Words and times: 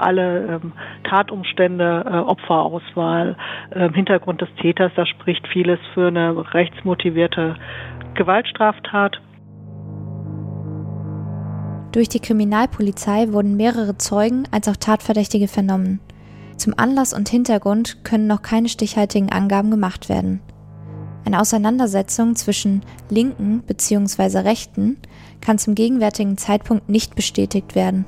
alle 0.00 0.60
ähm, 0.62 0.72
Tatumstände, 1.04 2.04
äh, 2.06 2.16
Opferauswahl, 2.18 3.36
äh, 3.70 3.90
Hintergrund 3.90 4.40
des 4.40 4.48
Täters, 4.60 4.92
da 4.96 5.06
spricht 5.06 5.46
vieles 5.48 5.78
für 5.94 6.08
eine 6.08 6.54
rechtsmotivierte 6.54 7.56
Gewaltstraftat. 8.14 9.20
Durch 11.92 12.08
die 12.08 12.20
Kriminalpolizei 12.20 13.32
wurden 13.32 13.56
mehrere 13.56 13.96
Zeugen 13.96 14.44
als 14.50 14.68
auch 14.68 14.76
Tatverdächtige 14.76 15.48
vernommen. 15.48 16.00
Zum 16.56 16.74
Anlass 16.76 17.14
und 17.14 17.28
Hintergrund 17.28 18.04
können 18.04 18.26
noch 18.26 18.42
keine 18.42 18.68
stichhaltigen 18.68 19.30
Angaben 19.30 19.70
gemacht 19.70 20.08
werden. 20.08 20.40
Eine 21.24 21.40
Auseinandersetzung 21.40 22.36
zwischen 22.36 22.82
Linken 23.10 23.62
bzw. 23.66 24.38
Rechten 24.38 24.96
kann 25.40 25.58
zum 25.58 25.74
gegenwärtigen 25.74 26.36
Zeitpunkt 26.36 26.88
nicht 26.88 27.14
bestätigt 27.14 27.74
werden. 27.74 28.04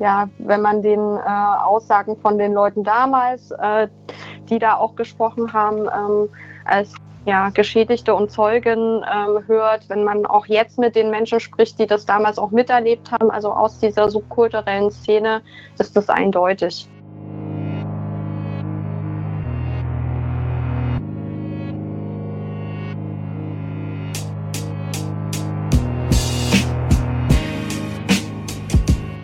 Ja, 0.00 0.28
wenn 0.38 0.62
man 0.62 0.82
den 0.82 0.98
äh, 0.98 1.20
Aussagen 1.62 2.16
von 2.16 2.38
den 2.38 2.54
Leuten 2.54 2.82
damals, 2.82 3.50
äh, 3.52 3.86
die 4.48 4.58
da 4.58 4.76
auch 4.76 4.96
gesprochen 4.96 5.52
haben, 5.52 5.86
ähm, 5.94 6.28
als 6.64 6.94
ja, 7.26 7.50
Geschädigte 7.50 8.14
und 8.14 8.30
Zeugen 8.30 9.04
ähm, 9.04 9.46
hört, 9.46 9.88
wenn 9.88 10.04
man 10.04 10.24
auch 10.24 10.46
jetzt 10.46 10.78
mit 10.78 10.96
den 10.96 11.10
Menschen 11.10 11.38
spricht, 11.38 11.78
die 11.78 11.86
das 11.86 12.06
damals 12.06 12.38
auch 12.38 12.50
miterlebt 12.50 13.12
haben, 13.12 13.30
also 13.30 13.52
aus 13.52 13.78
dieser 13.78 14.10
subkulturellen 14.10 14.90
Szene, 14.90 15.42
ist 15.78 15.94
das 15.96 16.08
eindeutig. 16.08 16.88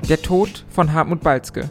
Der 0.08 0.22
Tod 0.22 0.64
von 0.68 0.92
Hartmut 0.92 1.20
Balzke 1.20 1.70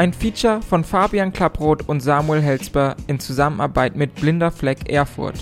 ein 0.00 0.14
Feature 0.14 0.62
von 0.62 0.82
Fabian 0.82 1.30
Klapproth 1.30 1.86
und 1.86 2.00
Samuel 2.00 2.40
Helsper 2.40 2.96
in 3.06 3.20
Zusammenarbeit 3.20 3.96
mit 3.96 4.14
Blinder 4.14 4.50
Fleck 4.50 4.88
Erfurt. 4.88 5.34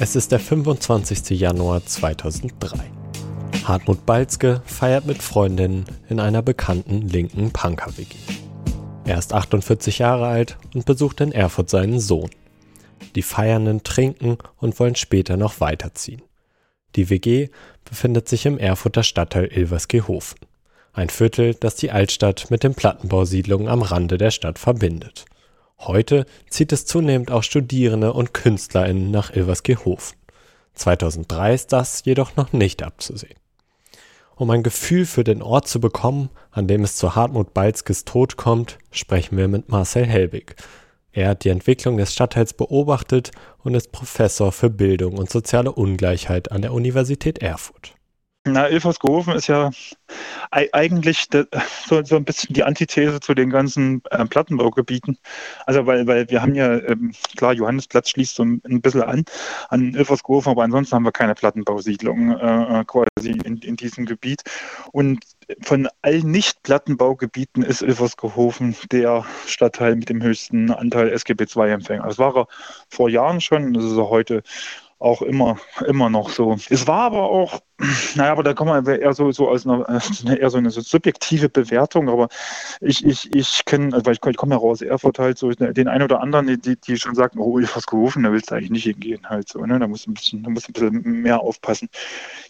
Es 0.00 0.16
ist 0.16 0.32
der 0.32 0.40
25. 0.40 1.38
Januar 1.38 1.86
2003. 1.86 3.01
Hartmut 3.64 4.06
Balzke 4.06 4.60
feiert 4.66 5.06
mit 5.06 5.22
Freundinnen 5.22 5.84
in 6.08 6.18
einer 6.18 6.42
bekannten 6.42 7.08
linken 7.08 7.52
Punker-WG. 7.52 8.16
Er 9.04 9.18
ist 9.18 9.32
48 9.32 10.00
Jahre 10.00 10.26
alt 10.26 10.58
und 10.74 10.84
besucht 10.84 11.20
in 11.20 11.30
Erfurt 11.30 11.70
seinen 11.70 12.00
Sohn. 12.00 12.30
Die 13.14 13.22
Feiernden 13.22 13.84
trinken 13.84 14.38
und 14.56 14.78
wollen 14.80 14.96
später 14.96 15.36
noch 15.36 15.60
weiterziehen. 15.60 16.22
Die 16.96 17.08
WG 17.08 17.50
befindet 17.84 18.28
sich 18.28 18.46
im 18.46 18.58
Erfurter 18.58 19.04
Stadtteil 19.04 19.46
Ilversgehofen, 19.46 20.40
ein 20.92 21.08
Viertel, 21.08 21.54
das 21.54 21.76
die 21.76 21.92
Altstadt 21.92 22.50
mit 22.50 22.64
den 22.64 22.74
Plattenbausiedlungen 22.74 23.68
am 23.68 23.82
Rande 23.82 24.18
der 24.18 24.30
Stadt 24.32 24.58
verbindet. 24.58 25.24
Heute 25.78 26.26
zieht 26.50 26.72
es 26.72 26.84
zunehmend 26.84 27.30
auch 27.30 27.42
Studierende 27.42 28.12
und 28.12 28.34
KünstlerInnen 28.34 29.10
nach 29.10 29.34
Ilversgehofen. 29.34 30.16
2003 30.74 31.54
ist 31.54 31.72
das 31.72 32.04
jedoch 32.04 32.36
noch 32.36 32.52
nicht 32.52 32.82
abzusehen. 32.82 33.41
Um 34.36 34.50
ein 34.50 34.62
Gefühl 34.62 35.06
für 35.06 35.24
den 35.24 35.42
Ort 35.42 35.68
zu 35.68 35.80
bekommen, 35.80 36.30
an 36.50 36.66
dem 36.66 36.84
es 36.84 36.96
zu 36.96 37.14
Hartmut 37.14 37.54
Balzkes 37.54 38.04
Tod 38.04 38.36
kommt, 38.36 38.78
sprechen 38.90 39.36
wir 39.36 39.48
mit 39.48 39.68
Marcel 39.68 40.06
Helbig. 40.06 40.56
Er 41.12 41.28
hat 41.28 41.44
die 41.44 41.50
Entwicklung 41.50 41.98
des 41.98 42.12
Stadtteils 42.12 42.54
beobachtet 42.54 43.30
und 43.62 43.74
ist 43.74 43.92
Professor 43.92 44.50
für 44.50 44.70
Bildung 44.70 45.18
und 45.18 45.30
soziale 45.30 45.72
Ungleichheit 45.72 46.50
an 46.50 46.62
der 46.62 46.72
Universität 46.72 47.38
Erfurt. 47.38 47.94
Na, 48.44 48.68
Ilfersgehofen 48.68 49.34
ist 49.34 49.46
ja 49.46 49.70
eigentlich 50.50 51.28
so, 51.86 52.02
so, 52.02 52.16
ein 52.16 52.24
bisschen 52.24 52.52
die 52.52 52.64
Antithese 52.64 53.20
zu 53.20 53.34
den 53.34 53.50
ganzen 53.50 54.02
äh, 54.10 54.24
Plattenbaugebieten. 54.26 55.16
Also 55.64 55.86
weil, 55.86 56.08
weil 56.08 56.28
wir 56.28 56.42
haben 56.42 56.56
ja, 56.56 56.74
ähm, 56.80 57.12
klar, 57.36 57.52
Johannesplatz 57.52 58.10
schließt 58.10 58.34
so 58.34 58.44
ein, 58.44 58.60
ein 58.66 58.80
bisschen 58.80 59.02
an 59.02 59.24
an 59.68 59.94
Ilfersgehofen, 59.94 60.50
aber 60.50 60.64
ansonsten 60.64 60.96
haben 60.96 61.04
wir 61.04 61.12
keine 61.12 61.36
Plattenbausiedlungen 61.36 62.36
äh, 62.36 62.80
äh, 62.80 62.84
quasi 62.84 63.30
in, 63.44 63.58
in 63.58 63.76
diesem 63.76 64.06
Gebiet. 64.06 64.42
Und 64.90 65.24
von 65.62 65.88
allen 66.02 66.28
Nicht-Plattenbaugebieten 66.32 67.62
ist 67.62 67.82
Ilfersgehofen 67.82 68.74
der 68.90 69.24
Stadtteil 69.46 69.94
mit 69.94 70.08
dem 70.08 70.20
höchsten 70.20 70.72
Anteil 70.72 71.10
SGB 71.10 71.44
II-Empfänger. 71.44 72.08
Das 72.08 72.18
war 72.18 72.36
er 72.36 72.48
vor 72.88 73.08
Jahren 73.08 73.40
schon, 73.40 73.72
das 73.72 73.84
ist 73.84 73.96
er 73.96 74.08
heute 74.08 74.42
auch 75.02 75.20
immer, 75.20 75.58
immer 75.86 76.08
noch 76.08 76.30
so. 76.30 76.56
Es 76.70 76.86
war 76.86 77.02
aber 77.02 77.22
auch, 77.22 77.60
naja, 78.14 78.30
aber 78.30 78.44
da 78.44 78.54
kommen 78.54 78.86
wir 78.86 79.00
eher 79.00 79.12
so, 79.14 79.32
so 79.32 79.48
als 79.48 79.66
eine, 79.66 80.38
eher 80.38 80.48
so 80.48 80.58
eine 80.58 80.70
subjektive 80.70 81.48
Bewertung, 81.48 82.08
aber 82.08 82.28
ich, 82.80 83.04
ich, 83.04 83.34
ich 83.34 83.64
kenne, 83.64 83.94
also 83.94 84.10
ich, 84.12 84.24
ich 84.24 84.36
komme 84.36 84.54
ja 84.54 84.60
raus, 84.60 84.80
Erfurt 84.80 85.18
halt 85.18 85.38
so, 85.38 85.50
den 85.50 85.88
einen 85.88 86.04
oder 86.04 86.20
anderen, 86.20 86.46
die, 86.60 86.76
die 86.76 86.96
schon 86.96 87.16
sagen, 87.16 87.40
oh, 87.40 87.58
ich 87.58 87.74
was 87.74 87.86
gerufen, 87.86 88.22
da 88.22 88.32
willst 88.32 88.50
du 88.50 88.54
eigentlich 88.54 88.70
nicht 88.70 88.84
hingehen 88.84 89.28
halt 89.28 89.48
so, 89.48 89.64
ne, 89.66 89.78
da 89.78 89.88
musst 89.88 90.06
du 90.06 90.12
ein 90.12 90.14
bisschen, 90.14 90.44
da 90.44 90.50
musst 90.50 90.68
ein 90.68 90.72
bisschen 90.72 91.02
mehr 91.02 91.40
aufpassen. 91.40 91.88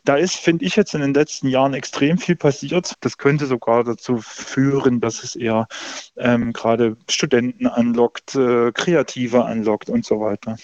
Da 0.05 0.17
ist, 0.17 0.35
finde 0.35 0.67
ich 0.67 0.77
jetzt 0.77 0.95
in 0.95 1.01
den 1.01 1.15
letzten 1.15 1.49
Jahren 1.49 1.73
extrem 1.73 2.19
viel 2.19 2.37
passiert. 2.37 2.97
Das 3.01 3.17
könnte 3.17 3.47
sogar 3.47 3.85
dazu 3.85 4.19
führen, 4.19 5.01
dass 5.01 5.25
es 5.25 5.37
eher 5.37 5.69
ähm, 6.17 6.53
gerade 6.53 6.97
Studenten 7.09 7.67
anlockt, 7.67 8.35
äh, 8.35 8.73
Kreative 8.73 9.45
anlockt 9.45 9.89
und 9.89 10.05
so 10.05 10.21
weiter. 10.21 10.57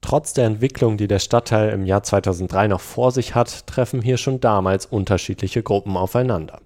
Trotz 0.00 0.34
der 0.34 0.46
Entwicklung, 0.46 0.96
die 0.96 1.08
der 1.08 1.18
Stadtteil 1.18 1.70
im 1.70 1.84
Jahr 1.84 2.02
2003 2.02 2.68
noch 2.68 2.80
vor 2.80 3.10
sich 3.10 3.34
hat, 3.34 3.66
treffen 3.66 4.02
hier 4.02 4.16
schon 4.16 4.40
damals 4.40 4.86
unterschiedliche 4.86 5.62
Gruppen 5.62 5.96
aufeinander. 5.96 6.60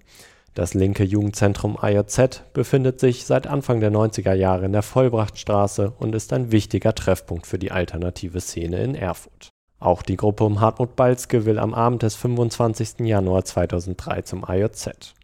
Das 0.53 0.73
linke 0.73 1.03
Jugendzentrum 1.03 1.77
AJZ 1.79 2.43
befindet 2.53 2.99
sich 2.99 3.25
seit 3.25 3.47
Anfang 3.47 3.79
der 3.79 3.91
90er 3.91 4.33
Jahre 4.33 4.65
in 4.65 4.73
der 4.73 4.81
Vollbrachtstraße 4.81 5.93
und 5.97 6.13
ist 6.13 6.33
ein 6.33 6.51
wichtiger 6.51 6.93
Treffpunkt 6.93 7.47
für 7.47 7.57
die 7.57 7.71
alternative 7.71 8.41
Szene 8.41 8.83
in 8.83 8.95
Erfurt. 8.95 9.49
Auch 9.79 10.03
die 10.03 10.17
Gruppe 10.17 10.43
um 10.43 10.59
Hartmut 10.59 10.95
Balzke 10.95 11.45
will 11.45 11.57
am 11.57 11.73
Abend 11.73 12.03
des 12.03 12.15
25. 12.15 12.99
Januar 12.99 13.45
2003 13.45 14.21
zum 14.23 14.43
AJZ. 14.43 15.15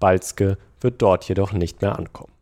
Balzke 0.00 0.56
wird 0.80 1.02
dort 1.02 1.28
jedoch 1.28 1.52
nicht 1.52 1.82
mehr 1.82 1.96
ankommen. 1.98 2.32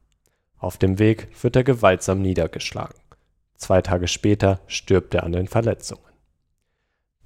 Auf 0.58 0.78
dem 0.78 0.98
Weg 0.98 1.28
wird 1.42 1.56
er 1.56 1.64
gewaltsam 1.64 2.22
niedergeschlagen. 2.22 2.94
Zwei 3.58 3.82
Tage 3.82 4.08
später 4.08 4.60
stirbt 4.66 5.14
er 5.14 5.24
an 5.24 5.32
den 5.32 5.48
Verletzungen. 5.48 6.02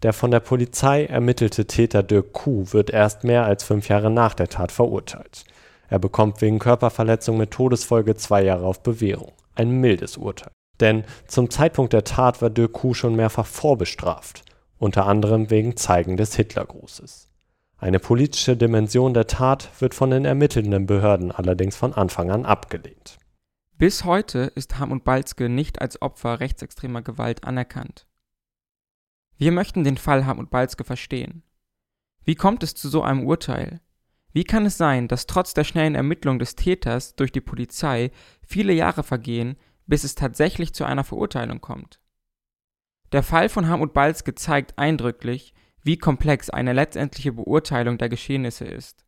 Der 0.03 0.13
von 0.13 0.33
der 0.33 0.41
Polizei 0.41 1.05
ermittelte 1.05 1.67
Täter 1.67 2.03
Dirk 2.03 2.33
Kuh 2.33 2.67
wird 2.73 2.91
erst 2.91 3.23
mehr 3.23 3.45
als 3.45 3.63
fünf 3.63 3.89
Jahre 3.89 4.11
nach 4.11 4.35
der 4.35 4.49
Tat 4.49 4.73
verurteilt. 4.73 5.45
Er 5.89 6.01
bekommt 6.01 6.41
wegen 6.41 6.59
Körperverletzung 6.59 7.37
mit 7.37 7.53
Todesfolge 7.53 8.17
zwei 8.17 8.43
Jahre 8.43 8.67
auf 8.67 8.83
Bewährung. 8.83 9.33
Ein 9.55 9.71
mildes 9.71 10.17
Urteil. 10.17 10.51
Denn 10.81 11.05
zum 11.29 11.51
Zeitpunkt 11.51 11.93
der 11.93 12.03
Tat 12.03 12.43
war 12.43 12.51
Dirk 12.51 12.73
Kuh 12.73 12.95
schon 12.95 13.15
mehrfach 13.15 13.47
vorbestraft, 13.47 14.43
unter 14.79 15.07
anderem 15.07 15.51
wegen 15.51 15.77
Zeigen 15.77 16.17
des 16.17 16.35
Hitlergrußes. 16.35 17.29
Eine 17.77 17.99
politische 17.99 18.57
Dimension 18.57 19.13
der 19.13 19.27
Tat 19.27 19.69
wird 19.81 19.95
von 19.95 20.11
den 20.11 20.25
ermittelnden 20.25 20.87
Behörden 20.87 21.31
allerdings 21.31 21.77
von 21.77 21.93
Anfang 21.93 22.31
an 22.31 22.47
abgelehnt. 22.47 23.19
Bis 23.83 24.05
heute 24.05 24.53
ist 24.55 24.79
Hartmut 24.79 25.03
Balzke 25.03 25.49
nicht 25.49 25.81
als 25.81 26.01
Opfer 26.01 26.39
rechtsextremer 26.39 27.03
Gewalt 27.03 27.43
anerkannt. 27.43 28.07
Wir 29.39 29.51
möchten 29.51 29.83
den 29.83 29.97
Fall 29.97 30.25
Hartmut 30.25 30.51
Balzke 30.51 30.85
verstehen. 30.85 31.43
Wie 32.23 32.37
kommt 32.37 32.63
es 32.63 32.77
zu 32.77 32.89
so 32.89 33.03
einem 33.03 33.27
Urteil? 33.27 33.81
Wie 34.33 34.45
kann 34.45 34.67
es 34.67 34.79
sein, 34.79 35.09
dass 35.09 35.27
trotz 35.27 35.53
der 35.53 35.65
schnellen 35.65 35.97
Ermittlung 35.97 36.39
des 36.39 36.55
Täters 36.55 37.17
durch 37.17 37.33
die 37.33 37.41
Polizei 37.41 38.13
viele 38.47 38.73
Jahre 38.73 39.03
vergehen, 39.03 39.57
bis 39.89 40.05
es 40.05 40.15
tatsächlich 40.15 40.73
zu 40.75 40.85
einer 40.85 41.03
Verurteilung 41.03 41.61
kommt? 41.61 42.01
Der 43.11 43.25
Fall 43.25 43.49
von 43.49 43.67
Hartmut 43.67 43.95
Balzke 43.95 44.37
zeigt 44.37 44.79
eindrücklich, 44.79 45.55
wie 45.83 45.99
komplex 45.99 46.51
eine 46.51 46.73
letztendliche 46.73 47.33
Beurteilung 47.33 47.99
der 47.99 48.11
Geschehnisse 48.11 48.65
ist. 48.65 49.05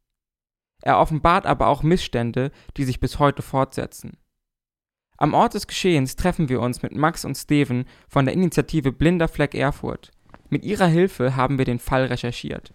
Er 0.82 0.99
offenbart 0.99 1.47
aber 1.47 1.69
auch 1.69 1.85
Missstände, 1.85 2.50
die 2.77 2.82
sich 2.82 2.99
bis 2.99 3.20
heute 3.20 3.43
fortsetzen. 3.43 4.19
Am 5.25 5.32
Ort 5.32 5.55
des 5.55 5.67
Geschehens 5.67 6.17
treffen 6.17 6.50
wir 6.50 6.61
uns 6.61 6.82
mit 6.82 6.94
Max 6.94 7.25
und 7.25 7.35
Steven 7.35 7.87
von 8.11 8.26
der 8.26 8.35
Initiative 8.35 8.93
Blinder 8.93 9.26
Fleck 9.26 9.55
Erfurt. 9.55 10.11
Mit 10.50 10.67
ihrer 10.67 10.85
Hilfe 10.85 11.35
haben 11.35 11.56
wir 11.56 11.65
den 11.65 11.79
Fall 11.79 12.05
recherchiert. 12.05 12.75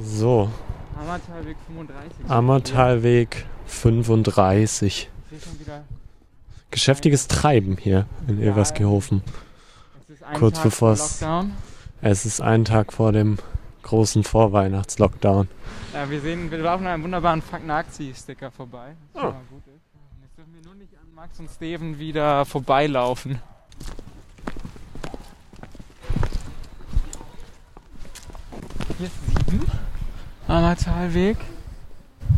So. 0.00 0.50
Ammertalweg 0.98 1.58
35. 1.66 2.30
Ammertalweg 2.30 3.44
35. 3.66 5.10
Geschäftiges 6.70 7.28
Treiben 7.28 7.76
hier 7.76 8.06
in 8.26 8.40
ja, 8.40 8.46
Eversgehofen. 8.52 9.20
Kurz 10.38 10.58
bevor 10.62 10.92
es. 10.92 11.22
Es 12.00 12.24
ist 12.24 12.40
ein 12.40 12.64
Tag 12.64 12.94
vor 12.94 13.12
dem 13.12 13.36
großen 13.82 14.24
Vorweihnachtslockdown. 14.24 15.48
Ja, 15.92 16.08
wir 16.08 16.20
sehen, 16.22 16.50
wir 16.50 16.56
laufen 16.56 16.86
an 16.86 16.94
einem 16.94 17.02
wunderbaren 17.02 17.42
Fuck 17.42 17.66
Nazi-Sticker 17.66 18.50
vorbei. 18.50 18.96
Schon 19.12 19.22
Oh. 19.22 19.26
mal 19.32 19.40
gut 19.50 19.62
ist. 19.66 19.85
Dürfen 20.46 20.62
wir 20.62 20.70
nur 20.70 20.74
nicht 20.76 20.92
an 20.96 21.12
Max 21.12 21.40
und 21.40 21.50
Steven 21.50 21.98
wieder 21.98 22.44
vorbeilaufen. 22.44 23.40
Hier 28.96 29.06
ist 29.06 29.46
7 29.48 29.66
am 30.46 30.62
Marzalweg. 30.62 31.36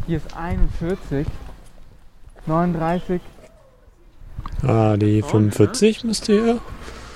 Hier 0.06 0.16
ist 0.16 0.34
41. 0.34 1.26
39. 2.46 3.20
Ah, 4.62 4.96
die 4.96 5.22
Oh, 5.22 5.28
45 5.28 6.04
müsste 6.04 6.32
hier. 6.32 6.61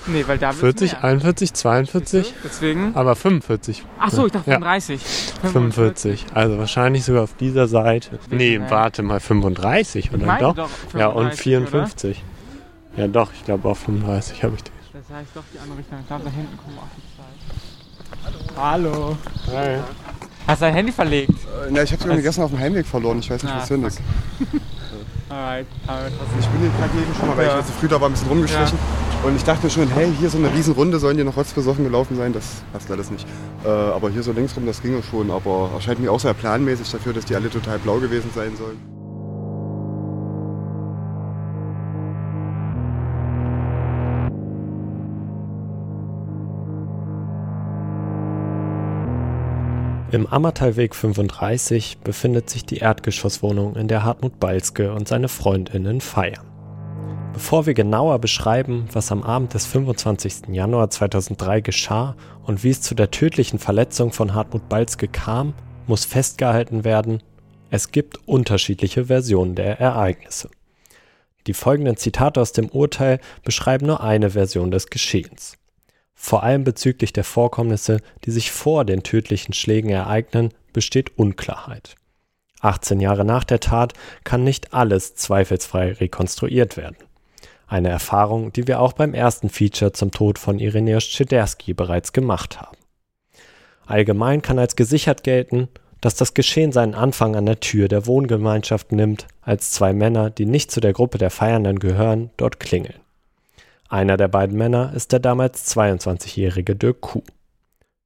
Nee, 0.07 0.23
weil 0.27 0.37
da 0.37 0.47
wird's 0.49 0.59
40, 0.81 0.91
mehr. 0.93 1.03
41, 1.03 1.53
42. 1.53 2.33
Deswegen. 2.43 2.95
Aber 2.95 3.15
45. 3.15 3.83
Ach 3.99 4.09
so, 4.11 4.25
ich 4.25 4.31
dachte 4.33 4.49
Ja. 4.51 4.55
35. 4.57 5.01
45. 5.51 6.25
Also 6.33 6.57
wahrscheinlich 6.57 7.05
sogar 7.05 7.23
auf 7.23 7.33
dieser 7.35 7.67
Seite. 7.67 8.19
Nee, 8.29 8.59
warte 8.69 9.01
mal, 9.03 9.19
35 9.19 10.05
Ich 10.05 10.13
oder 10.13 10.25
meinte 10.25 10.43
doch? 10.45 10.55
doch 10.55 10.69
Ja, 10.99 11.07
und 11.07 11.33
35, 11.35 11.41
54. 11.41 12.23
Ja, 12.97 13.07
doch, 13.07 13.31
ich 13.33 13.45
glaube 13.45 13.67
auf 13.69 13.79
35 13.79 14.43
habe 14.43 14.55
ich 14.55 14.63
die. 14.63 14.71
Oder? 14.71 14.99
Das 15.07 15.17
heißt 15.17 15.29
doch 15.35 15.43
die 15.53 15.59
andere 15.59 15.77
Richtung. 15.79 15.97
Ich 16.01 16.07
glaube, 16.07 16.23
da 16.25 16.29
hinten 16.31 16.57
kommen 16.57 16.77
auch 16.77 16.87
die 16.97 18.53
zwei. 18.55 18.61
Hallo. 18.61 19.17
Hallo. 19.47 19.83
Hast 20.45 20.61
du 20.61 20.65
dein 20.65 20.73
Handy 20.75 20.91
verlegt? 20.91 21.31
Na, 21.71 21.83
ich 21.83 21.91
habe 21.93 22.13
es 22.13 22.21
gestern 22.23 22.43
auf 22.45 22.51
dem 22.51 22.59
Heimweg 22.59 22.85
verloren. 22.85 23.19
Ich 23.19 23.29
weiß 23.31 23.41
nicht, 23.43 23.53
Ah, 23.53 23.59
was 23.59 23.67
hin 23.69 23.83
ist. 23.85 23.99
Alright. 25.33 25.65
Ich 26.39 26.47
bin 26.47 26.61
hier 26.61 26.69
gerade 26.77 26.97
eben 26.97 27.15
schon 27.17 27.27
mal, 27.27 27.37
weil 27.37 27.45
Ja. 27.47 27.59
ich 27.59 27.65
jetzt 27.65 27.75
früh 27.79 27.87
da 27.87 27.99
war, 27.99 28.09
ein 28.09 28.13
bisschen 28.13 28.27
rumgeschlichen. 28.27 28.77
Und 29.23 29.35
ich 29.35 29.43
dachte 29.43 29.69
schon, 29.69 29.87
hey, 29.89 30.11
hier 30.19 30.29
so 30.29 30.37
eine 30.37 30.53
Riesenrunde, 30.53 30.99
sollen 30.99 31.17
die 31.17 31.23
noch 31.23 31.37
rotzbesoffen 31.37 31.83
gelaufen 31.85 32.17
sein? 32.17 32.33
Das 32.33 32.61
passt 32.73 32.91
alles 32.91 33.09
nicht. 33.09 33.25
Äh, 33.65 33.69
aber 33.69 34.09
hier 34.09 34.21
so 34.21 34.31
links 34.33 34.55
rum, 34.55 34.65
das 34.65 34.81
ginge 34.81 35.01
schon. 35.01 35.31
Aber 35.31 35.69
erscheint 35.73 35.99
mir 35.99 36.11
auch 36.11 36.19
sehr 36.19 36.33
planmäßig 36.33 36.91
dafür, 36.91 37.13
dass 37.13 37.25
die 37.25 37.35
alle 37.35 37.49
total 37.49 37.79
blau 37.79 37.97
gewesen 37.99 38.29
sein 38.35 38.51
sollen. 38.57 38.77
Im 50.13 50.27
Ammertalweg 50.27 50.93
35 50.93 51.97
befindet 52.03 52.47
sich 52.47 52.63
die 52.67 52.77
Erdgeschosswohnung, 52.77 53.75
in 53.75 53.87
der 53.87 54.03
Hartmut 54.03 54.39
Balzke 54.39 54.93
und 54.93 55.07
seine 55.07 55.27
Freundinnen 55.27 56.01
feiern. 56.01 56.45
Bevor 57.33 57.65
wir 57.65 57.73
genauer 57.73 58.19
beschreiben, 58.19 58.85
was 58.93 59.11
am 59.11 59.23
Abend 59.23 59.55
des 59.55 59.65
25. 59.65 60.49
Januar 60.49 60.91
2003 60.91 61.61
geschah 61.61 62.15
und 62.43 62.63
wie 62.63 62.69
es 62.69 62.81
zu 62.81 62.93
der 62.93 63.09
tödlichen 63.09 63.57
Verletzung 63.57 64.11
von 64.11 64.35
Hartmut 64.35 64.69
Balzke 64.69 65.07
kam, 65.07 65.55
muss 65.87 66.05
festgehalten 66.05 66.83
werden, 66.83 67.23
es 67.71 67.89
gibt 67.89 68.19
unterschiedliche 68.27 69.05
Versionen 69.05 69.55
der 69.55 69.79
Ereignisse. 69.79 70.51
Die 71.47 71.55
folgenden 71.55 71.97
Zitate 71.97 72.39
aus 72.39 72.51
dem 72.51 72.69
Urteil 72.69 73.19
beschreiben 73.43 73.87
nur 73.87 74.03
eine 74.03 74.29
Version 74.29 74.69
des 74.69 74.91
Geschehens. 74.91 75.57
Vor 76.15 76.43
allem 76.43 76.63
bezüglich 76.63 77.13
der 77.13 77.23
Vorkommnisse, 77.23 77.97
die 78.25 78.31
sich 78.31 78.51
vor 78.51 78.85
den 78.85 79.03
tödlichen 79.03 79.53
Schlägen 79.53 79.89
ereignen, 79.89 80.53
besteht 80.71 81.17
Unklarheit. 81.17 81.95
18 82.61 82.99
Jahre 83.01 83.25
nach 83.25 83.43
der 83.43 83.59
Tat 83.59 83.93
kann 84.23 84.43
nicht 84.43 84.73
alles 84.73 85.15
zweifelsfrei 85.15 85.93
rekonstruiert 85.93 86.77
werden. 86.77 86.97
Eine 87.67 87.89
Erfahrung, 87.89 88.53
die 88.53 88.67
wir 88.67 88.79
auch 88.79 88.93
beim 88.93 89.13
ersten 89.13 89.49
Feature 89.49 89.91
zum 89.91 90.11
Tod 90.11 90.39
von 90.39 90.59
Ireneusz 90.59 91.09
Czederski 91.09 91.73
bereits 91.73 92.13
gemacht 92.13 92.61
haben. 92.61 92.77
Allgemein 93.85 94.41
kann 94.41 94.59
als 94.59 94.75
gesichert 94.75 95.23
gelten, 95.23 95.67
dass 95.99 96.15
das 96.15 96.33
Geschehen 96.33 96.71
seinen 96.71 96.95
Anfang 96.95 97.35
an 97.35 97.45
der 97.45 97.59
Tür 97.59 97.87
der 97.87 98.05
Wohngemeinschaft 98.05 98.91
nimmt, 98.91 99.27
als 99.41 99.71
zwei 99.71 99.93
Männer, 99.93 100.29
die 100.29 100.45
nicht 100.45 100.71
zu 100.71 100.81
der 100.81 100.93
Gruppe 100.93 101.17
der 101.17 101.29
Feiernden 101.29 101.79
gehören, 101.79 102.29
dort 102.37 102.59
klingeln. 102.59 103.02
Einer 103.89 104.17
der 104.17 104.27
beiden 104.27 104.57
Männer 104.57 104.93
ist 104.95 105.11
der 105.11 105.19
damals 105.19 105.75
22-jährige 105.75 106.75
Dirk 106.75 107.01
Kuh. 107.01 107.23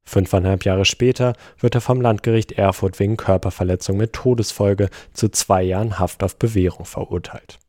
Fünfeinhalb 0.04 0.64
Jahre 0.64 0.86
später 0.86 1.34
wird 1.60 1.76
er 1.76 1.82
vom 1.82 2.00
Landgericht 2.00 2.54
Erfurt 2.54 3.00
wegen 3.00 3.18
Körperverletzung 3.18 3.98
mit 3.98 4.14
Todesfolge 4.14 4.90
zu 5.14 5.30
zwei 5.30 5.64
Jahren 5.64 6.00
Haft 6.00 6.24
auf 6.24 6.38
Bewährung 6.38 6.86
verurteilt. 6.86 7.60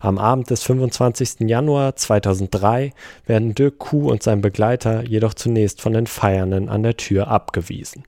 Am 0.00 0.16
Abend 0.16 0.48
des 0.50 0.62
25. 0.62 1.40
Januar 1.40 1.96
2003 1.96 2.92
werden 3.26 3.54
Dirk 3.54 3.78
Kuh 3.78 4.10
und 4.10 4.22
sein 4.22 4.40
Begleiter 4.40 5.02
jedoch 5.02 5.34
zunächst 5.34 5.82
von 5.82 5.92
den 5.92 6.06
Feiernden 6.06 6.68
an 6.68 6.82
der 6.82 6.96
Tür 6.96 7.28
abgewiesen. 7.28 8.04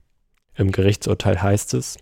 Im 0.54 0.72
Gerichtsurteil 0.72 1.42
heißt 1.42 1.74
es, 1.74 1.98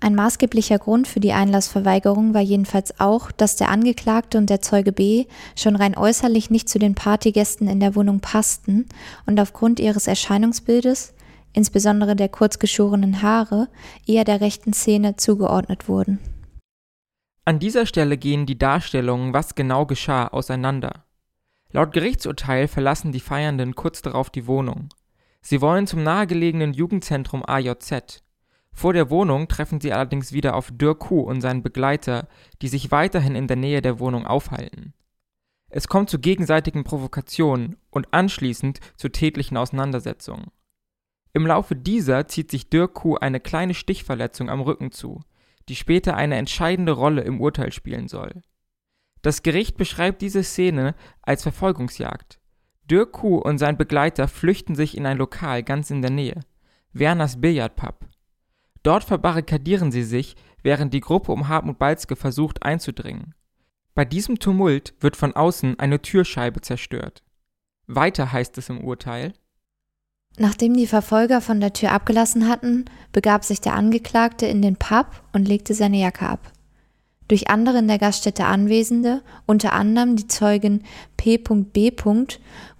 Ein 0.00 0.14
maßgeblicher 0.14 0.78
Grund 0.78 1.08
für 1.08 1.20
die 1.20 1.32
Einlassverweigerung 1.32 2.34
war 2.34 2.42
jedenfalls 2.42 3.00
auch, 3.00 3.32
dass 3.32 3.56
der 3.56 3.70
Angeklagte 3.70 4.36
und 4.36 4.50
der 4.50 4.60
Zeuge 4.60 4.92
B 4.92 5.24
schon 5.56 5.74
rein 5.74 5.96
äußerlich 5.96 6.50
nicht 6.50 6.68
zu 6.68 6.78
den 6.78 6.94
Partygästen 6.94 7.66
in 7.66 7.80
der 7.80 7.94
Wohnung 7.94 8.20
passten 8.20 8.86
und 9.24 9.40
aufgrund 9.40 9.80
ihres 9.80 10.06
Erscheinungsbildes, 10.06 11.14
insbesondere 11.54 12.14
der 12.14 12.28
kurz 12.28 12.58
geschorenen 12.58 13.22
Haare, 13.22 13.68
eher 14.06 14.24
der 14.24 14.42
rechten 14.42 14.74
Szene 14.74 15.16
zugeordnet 15.16 15.88
wurden. 15.88 16.18
An 17.46 17.58
dieser 17.58 17.86
Stelle 17.86 18.18
gehen 18.18 18.44
die 18.44 18.58
Darstellungen, 18.58 19.32
was 19.32 19.54
genau 19.54 19.86
geschah, 19.86 20.26
auseinander. 20.28 21.04
Laut 21.72 21.92
Gerichtsurteil 21.92 22.68
verlassen 22.68 23.12
die 23.12 23.20
Feiernden 23.20 23.74
kurz 23.74 24.02
darauf 24.02 24.30
die 24.30 24.46
Wohnung. 24.46 24.88
Sie 25.40 25.60
wollen 25.60 25.86
zum 25.86 26.02
nahegelegenen 26.02 26.74
Jugendzentrum 26.74 27.44
AJZ. 27.46 28.25
Vor 28.76 28.92
der 28.92 29.08
Wohnung 29.08 29.48
treffen 29.48 29.80
sie 29.80 29.94
allerdings 29.94 30.32
wieder 30.32 30.54
auf 30.54 30.70
Dirk 30.70 30.98
Kuh 30.98 31.22
und 31.22 31.40
seinen 31.40 31.62
Begleiter, 31.62 32.28
die 32.60 32.68
sich 32.68 32.90
weiterhin 32.90 33.34
in 33.34 33.46
der 33.46 33.56
Nähe 33.56 33.80
der 33.80 34.00
Wohnung 34.00 34.26
aufhalten. 34.26 34.92
Es 35.70 35.88
kommt 35.88 36.10
zu 36.10 36.18
gegenseitigen 36.18 36.84
Provokationen 36.84 37.76
und 37.88 38.12
anschließend 38.12 38.80
zu 38.98 39.08
tätlichen 39.08 39.56
Auseinandersetzungen. 39.56 40.50
Im 41.32 41.46
Laufe 41.46 41.74
dieser 41.74 42.28
zieht 42.28 42.50
sich 42.50 42.68
Dirk 42.68 42.92
Kuh 42.92 43.16
eine 43.16 43.40
kleine 43.40 43.72
Stichverletzung 43.72 44.50
am 44.50 44.60
Rücken 44.60 44.92
zu, 44.92 45.22
die 45.70 45.74
später 45.74 46.14
eine 46.14 46.36
entscheidende 46.36 46.92
Rolle 46.92 47.22
im 47.22 47.40
Urteil 47.40 47.72
spielen 47.72 48.08
soll. 48.08 48.42
Das 49.22 49.42
Gericht 49.42 49.78
beschreibt 49.78 50.20
diese 50.20 50.44
Szene 50.44 50.94
als 51.22 51.42
Verfolgungsjagd. 51.42 52.40
Dirk 52.84 53.12
Kuh 53.12 53.38
und 53.38 53.56
sein 53.56 53.78
Begleiter 53.78 54.28
flüchten 54.28 54.74
sich 54.74 54.98
in 54.98 55.06
ein 55.06 55.16
Lokal 55.16 55.62
ganz 55.62 55.90
in 55.90 56.02
der 56.02 56.10
Nähe, 56.10 56.42
Werners 56.92 57.40
Billardpub. 57.40 58.06
Dort 58.86 59.02
verbarrikadieren 59.02 59.90
sie 59.90 60.04
sich, 60.04 60.36
während 60.62 60.94
die 60.94 61.00
Gruppe 61.00 61.32
um 61.32 61.48
Hartmut 61.48 61.76
Balzke 61.76 62.14
versucht 62.14 62.62
einzudringen. 62.62 63.34
Bei 63.96 64.04
diesem 64.04 64.38
Tumult 64.38 64.94
wird 65.00 65.16
von 65.16 65.32
außen 65.32 65.80
eine 65.80 66.00
Türscheibe 66.02 66.60
zerstört. 66.60 67.24
Weiter 67.88 68.30
heißt 68.30 68.56
es 68.58 68.68
im 68.68 68.84
Urteil, 68.84 69.32
Nachdem 70.38 70.74
die 70.74 70.86
Verfolger 70.86 71.40
von 71.40 71.58
der 71.58 71.72
Tür 71.72 71.90
abgelassen 71.90 72.46
hatten, 72.46 72.84
begab 73.10 73.44
sich 73.44 73.60
der 73.60 73.74
Angeklagte 73.74 74.46
in 74.46 74.62
den 74.62 74.76
Pub 74.76 75.20
und 75.32 75.48
legte 75.48 75.74
seine 75.74 75.98
Jacke 75.98 76.28
ab. 76.28 76.52
Durch 77.26 77.50
andere 77.50 77.78
in 77.78 77.88
der 77.88 77.98
Gaststätte 77.98 78.44
Anwesende, 78.44 79.24
unter 79.46 79.72
anderem 79.72 80.14
die 80.14 80.28
Zeugin 80.28 80.84
P.B. 81.16 81.92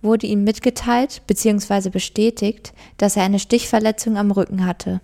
wurde 0.03 0.27
ihm 0.29 0.45
mitgeteilt 0.45 1.23
bzw. 1.27 1.91
bestätigt, 1.91 2.75
dass 2.97 3.17
er 3.17 3.25
eine 3.25 3.41
Stichverletzung 3.41 4.17
am 4.17 4.31
Rücken 4.31 4.67
hatte. 4.67 5.01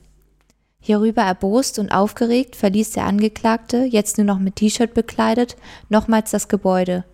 Hierüber 0.84 1.22
erbost 1.22 1.78
und 1.78 1.92
aufgeregt 1.92 2.56
verließ 2.56 2.90
der 2.90 3.06
Angeklagte, 3.06 3.84
jetzt 3.84 4.18
nur 4.18 4.26
noch 4.26 4.40
mit 4.40 4.56
T-Shirt 4.56 4.94
bekleidet, 4.94 5.56
nochmals 5.88 6.32
das 6.32 6.48
Gebäude, 6.48 7.04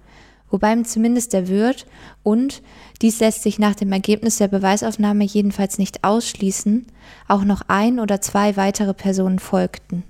wobei 0.50 0.72
ihm 0.72 0.86
zumindest 0.86 1.34
der 1.34 1.48
Wirt 1.48 1.86
und, 2.22 2.62
dies 3.02 3.20
lässt 3.20 3.42
sich 3.42 3.58
nach 3.58 3.74
dem 3.74 3.92
Ergebnis 3.92 4.38
der 4.38 4.48
Beweisaufnahme 4.48 5.24
jedenfalls 5.24 5.76
nicht 5.76 6.02
ausschließen, 6.02 6.86
auch 7.28 7.44
noch 7.44 7.60
ein 7.68 8.00
oder 8.00 8.22
zwei 8.22 8.56
weitere 8.56 8.94
Personen 8.94 9.38
folgten. 9.38 10.02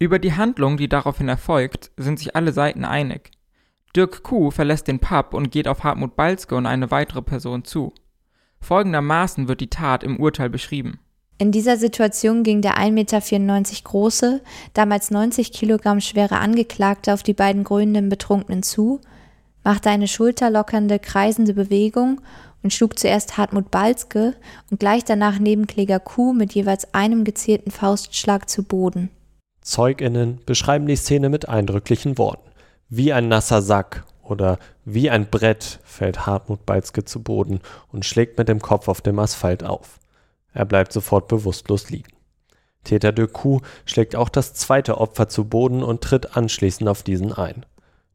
Über 0.00 0.18
die 0.18 0.34
Handlung, 0.34 0.76
die 0.76 0.88
daraufhin 0.88 1.28
erfolgt, 1.28 1.92
sind 1.96 2.18
sich 2.18 2.34
alle 2.34 2.52
Seiten 2.52 2.84
einig. 2.84 3.30
Dirk 3.94 4.24
Kuh 4.24 4.50
verlässt 4.50 4.88
den 4.88 4.98
Pub 4.98 5.32
und 5.32 5.52
geht 5.52 5.68
auf 5.68 5.84
Hartmut 5.84 6.16
Balzke 6.16 6.56
und 6.56 6.66
eine 6.66 6.90
weitere 6.90 7.22
Person 7.22 7.62
zu. 7.62 7.94
Folgendermaßen 8.60 9.46
wird 9.46 9.60
die 9.60 9.70
Tat 9.70 10.02
im 10.02 10.18
Urteil 10.18 10.50
beschrieben. 10.50 10.98
In 11.38 11.52
dieser 11.52 11.76
Situation 11.76 12.42
ging 12.42 12.62
der 12.62 12.78
1,94 12.78 12.92
Meter 12.92 13.20
große, 13.84 14.40
damals 14.72 15.10
90 15.10 15.52
Kilogramm 15.52 16.00
schwere 16.00 16.38
Angeklagte 16.38 17.12
auf 17.12 17.22
die 17.22 17.34
beiden 17.34 17.62
grünenden 17.62 18.08
Betrunkenen 18.08 18.62
zu, 18.62 19.00
machte 19.62 19.90
eine 19.90 20.08
schulterlockernde, 20.08 20.98
kreisende 20.98 21.52
Bewegung 21.52 22.22
und 22.62 22.72
schlug 22.72 22.98
zuerst 22.98 23.36
Hartmut 23.36 23.70
Balzke 23.70 24.34
und 24.70 24.80
gleich 24.80 25.04
danach 25.04 25.38
Nebenkläger 25.38 26.00
Kuh 26.00 26.32
mit 26.32 26.54
jeweils 26.54 26.94
einem 26.94 27.24
gezielten 27.24 27.70
Faustschlag 27.70 28.48
zu 28.48 28.62
Boden. 28.62 29.10
ZeugInnen 29.60 30.38
beschreiben 30.46 30.86
die 30.86 30.96
Szene 30.96 31.28
mit 31.28 31.48
eindrücklichen 31.48 32.16
Worten. 32.16 32.50
Wie 32.88 33.12
ein 33.12 33.28
nasser 33.28 33.60
Sack 33.60 34.04
oder 34.22 34.58
wie 34.84 35.10
ein 35.10 35.28
Brett 35.28 35.80
fällt 35.84 36.26
Hartmut 36.26 36.64
Balzke 36.64 37.04
zu 37.04 37.22
Boden 37.22 37.60
und 37.92 38.06
schlägt 38.06 38.38
mit 38.38 38.48
dem 38.48 38.60
Kopf 38.60 38.88
auf 38.88 39.02
dem 39.02 39.18
Asphalt 39.18 39.64
auf. 39.64 39.98
Er 40.56 40.64
bleibt 40.64 40.90
sofort 40.90 41.28
bewusstlos 41.28 41.90
liegen. 41.90 42.10
Täter 42.82 43.12
de 43.12 43.26
Coup 43.26 43.60
schlägt 43.84 44.16
auch 44.16 44.30
das 44.30 44.54
zweite 44.54 44.96
Opfer 44.96 45.28
zu 45.28 45.44
Boden 45.44 45.82
und 45.82 46.00
tritt 46.00 46.34
anschließend 46.34 46.88
auf 46.88 47.02
diesen 47.02 47.34
ein. 47.34 47.66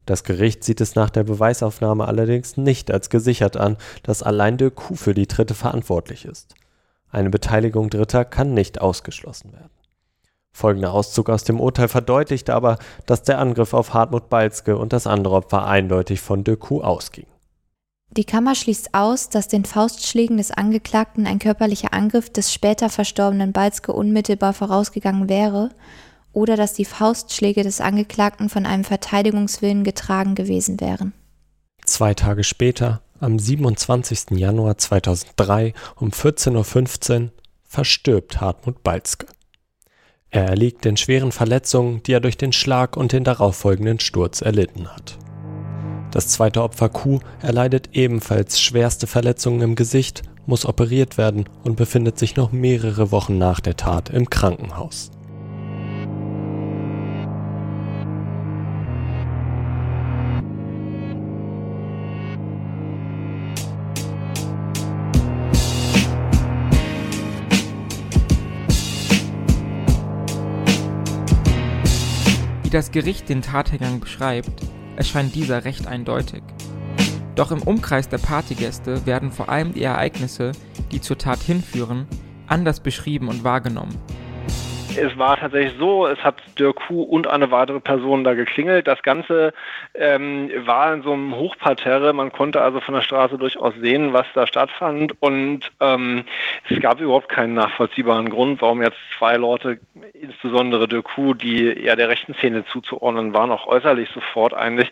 Das 0.07 0.23
Gericht 0.23 0.63
sieht 0.63 0.81
es 0.81 0.95
nach 0.95 1.11
der 1.11 1.23
Beweisaufnahme 1.23 2.07
allerdings 2.07 2.57
nicht 2.57 2.89
als 2.89 3.11
gesichert 3.11 3.57
an, 3.57 3.77
dass 4.01 4.23
allein 4.23 4.57
de 4.57 4.71
Coup 4.71 4.97
für 4.97 5.13
die 5.13 5.27
Tritte 5.27 5.53
verantwortlich 5.53 6.25
ist. 6.25 6.55
Eine 7.11 7.29
Beteiligung 7.29 7.91
Dritter 7.91 8.25
kann 8.25 8.55
nicht 8.55 8.81
ausgeschlossen 8.81 9.53
werden. 9.53 9.69
Folgender 10.51 10.93
Auszug 10.93 11.29
aus 11.29 11.43
dem 11.43 11.59
Urteil 11.59 11.89
verdeutlicht 11.89 12.49
aber, 12.49 12.79
dass 13.05 13.21
der 13.21 13.37
Angriff 13.37 13.75
auf 13.75 13.93
Hartmut 13.93 14.29
Balzke 14.29 14.77
und 14.77 14.93
das 14.93 15.05
andere 15.05 15.35
Opfer 15.35 15.67
eindeutig 15.67 16.21
von 16.21 16.43
de 16.43 16.55
Coup 16.55 16.83
ausging. 16.83 17.27
Die 18.17 18.25
Kammer 18.25 18.55
schließt 18.55 18.93
aus, 18.93 19.29
dass 19.29 19.47
den 19.47 19.63
Faustschlägen 19.63 20.35
des 20.35 20.51
Angeklagten 20.51 21.25
ein 21.25 21.39
körperlicher 21.39 21.93
Angriff 21.93 22.29
des 22.29 22.53
später 22.53 22.89
verstorbenen 22.89 23.53
Balzke 23.53 23.93
unmittelbar 23.93 24.51
vorausgegangen 24.51 25.29
wäre 25.29 25.69
oder 26.33 26.57
dass 26.57 26.73
die 26.73 26.83
Faustschläge 26.83 27.63
des 27.63 27.79
Angeklagten 27.79 28.49
von 28.49 28.65
einem 28.65 28.83
Verteidigungswillen 28.83 29.85
getragen 29.85 30.35
gewesen 30.35 30.81
wären. 30.81 31.13
Zwei 31.85 32.13
Tage 32.13 32.43
später, 32.43 33.01
am 33.21 33.39
27. 33.39 34.31
Januar 34.31 34.77
2003 34.77 35.73
um 35.95 36.09
14.15 36.09 37.21
Uhr, 37.21 37.29
verstirbt 37.63 38.41
Hartmut 38.41 38.83
Balzke. 38.83 39.27
Er 40.29 40.47
erliegt 40.47 40.83
den 40.83 40.97
schweren 40.97 41.31
Verletzungen, 41.31 42.03
die 42.03 42.11
er 42.11 42.19
durch 42.19 42.37
den 42.37 42.51
Schlag 42.51 42.97
und 42.97 43.13
den 43.13 43.23
darauffolgenden 43.23 43.99
Sturz 44.01 44.41
erlitten 44.41 44.93
hat. 44.93 45.17
Das 46.11 46.27
zweite 46.27 46.61
Opfer 46.61 46.89
Q 46.89 47.19
erleidet 47.41 47.91
ebenfalls 47.93 48.59
schwerste 48.59 49.07
Verletzungen 49.07 49.61
im 49.61 49.75
Gesicht, 49.75 50.23
muss 50.45 50.65
operiert 50.65 51.17
werden 51.17 51.45
und 51.63 51.77
befindet 51.77 52.19
sich 52.19 52.35
noch 52.35 52.51
mehrere 52.51 53.11
Wochen 53.11 53.37
nach 53.37 53.61
der 53.61 53.77
Tat 53.77 54.09
im 54.09 54.29
Krankenhaus. 54.29 55.11
Wie 72.63 72.69
das 72.69 72.91
Gericht 72.91 73.29
den 73.29 73.41
Tathergang 73.41 74.01
beschreibt, 74.01 74.51
erscheint 75.01 75.33
dieser 75.33 75.65
recht 75.65 75.87
eindeutig. 75.87 76.43
Doch 77.33 77.51
im 77.51 77.63
Umkreis 77.63 78.07
der 78.07 78.19
Partygäste 78.19 79.03
werden 79.07 79.31
vor 79.31 79.49
allem 79.49 79.73
die 79.73 79.81
Ereignisse, 79.81 80.51
die 80.91 81.01
zur 81.01 81.17
Tat 81.17 81.39
hinführen, 81.39 82.05
anders 82.45 82.81
beschrieben 82.81 83.27
und 83.27 83.43
wahrgenommen. 83.43 83.97
Es 84.97 85.17
war 85.17 85.37
tatsächlich 85.37 85.73
so, 85.77 86.05
es 86.07 86.23
hat 86.23 86.35
Dirk 86.59 86.89
Hu 86.89 87.03
und 87.03 87.27
eine 87.27 87.51
weitere 87.51 87.79
Person 87.79 88.23
da 88.23 88.33
geklingelt. 88.33 88.87
Das 88.87 89.01
Ganze 89.03 89.53
ähm, 89.93 90.51
war 90.65 90.93
in 90.93 91.01
so 91.03 91.13
einem 91.13 91.35
Hochparterre. 91.35 92.13
Man 92.13 92.31
konnte 92.31 92.61
also 92.61 92.79
von 92.81 92.95
der 92.95 93.01
Straße 93.01 93.37
durchaus 93.37 93.73
sehen, 93.75 94.13
was 94.13 94.25
da 94.33 94.45
stattfand. 94.47 95.13
Und 95.21 95.71
ähm, 95.79 96.25
es 96.69 96.79
gab 96.79 96.99
überhaupt 96.99 97.29
keinen 97.29 97.53
nachvollziehbaren 97.53 98.29
Grund, 98.29 98.61
warum 98.61 98.81
jetzt 98.81 98.97
zwei 99.17 99.37
Leute, 99.37 99.79
insbesondere 100.13 100.87
Dirk 100.87 101.15
Hu, 101.15 101.33
die 101.33 101.83
eher 101.83 101.95
der 101.95 102.09
rechten 102.09 102.33
Szene 102.35 102.65
zuzuordnen 102.65 103.33
waren, 103.33 103.51
auch 103.51 103.67
äußerlich 103.67 104.09
sofort 104.09 104.53
eigentlich, 104.53 104.91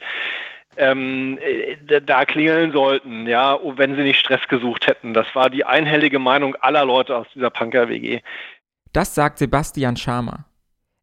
ähm, 0.78 1.38
äh, 1.42 2.02
da 2.02 2.26
klingeln 2.26 2.72
sollten, 2.72 3.28
ja, 3.28 3.60
wenn 3.76 3.96
sie 3.96 4.04
nicht 4.04 4.20
Stress 4.20 4.48
gesucht 4.48 4.88
hätten. 4.88 5.14
Das 5.14 5.28
war 5.34 5.50
die 5.50 5.66
einhellige 5.66 6.20
Meinung 6.20 6.56
aller 6.56 6.86
Leute 6.86 7.18
aus 7.18 7.28
dieser 7.36 7.50
Punker-WG. 7.50 8.22
Das 8.92 9.14
sagt 9.14 9.38
Sebastian 9.38 9.98
Schamer. 9.98 10.46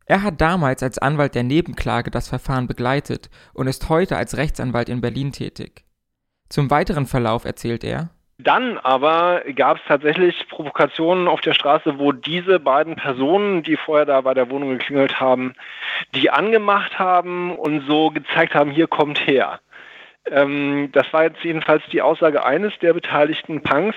Er 0.07 0.23
hat 0.23 0.41
damals 0.41 0.83
als 0.83 0.99
Anwalt 0.99 1.35
der 1.35 1.45
Nebenklage 1.45 2.11
das 2.11 2.29
Verfahren 2.29 2.67
begleitet 2.67 3.31
und 3.55 3.67
ist 3.67 3.89
heute 3.89 4.17
als 4.17 4.37
Rechtsanwalt 4.37 4.89
in 4.89 5.01
Berlin 5.01 5.33
tätig. 5.33 5.85
Zum 6.49 6.71
weiteren 6.71 7.07
Verlauf 7.07 7.45
erzählt 7.45 7.85
er. 7.85 8.11
Dann 8.39 8.79
aber 8.79 9.43
gab 9.55 9.79
es 9.79 9.83
tatsächlich 9.89 10.47
Provokationen 10.49 11.27
auf 11.27 11.41
der 11.41 11.55
Straße, 11.55 11.99
wo 11.99 12.13
diese 12.13 12.61
beiden 12.61 12.97
Personen, 12.97 13.63
die 13.63 13.77
vorher 13.77 14.05
da 14.05 14.21
bei 14.21 14.35
der 14.35 14.51
Wohnung 14.51 14.71
geklingelt 14.71 15.19
haben, 15.19 15.55
die 16.15 16.31
angemacht 16.31 16.99
haben 16.99 17.57
und 17.57 17.87
so 17.87 18.11
gezeigt 18.11 18.55
haben, 18.55 18.71
hier 18.71 18.89
kommt 18.89 19.27
her. 19.27 19.61
Ähm, 20.31 20.91
das 20.93 21.11
war 21.13 21.23
jetzt 21.23 21.43
jedenfalls 21.45 21.83
die 21.91 22.03
Aussage 22.03 22.45
eines 22.45 22.79
der 22.81 22.93
beteiligten 22.93 23.63
Punks 23.63 23.97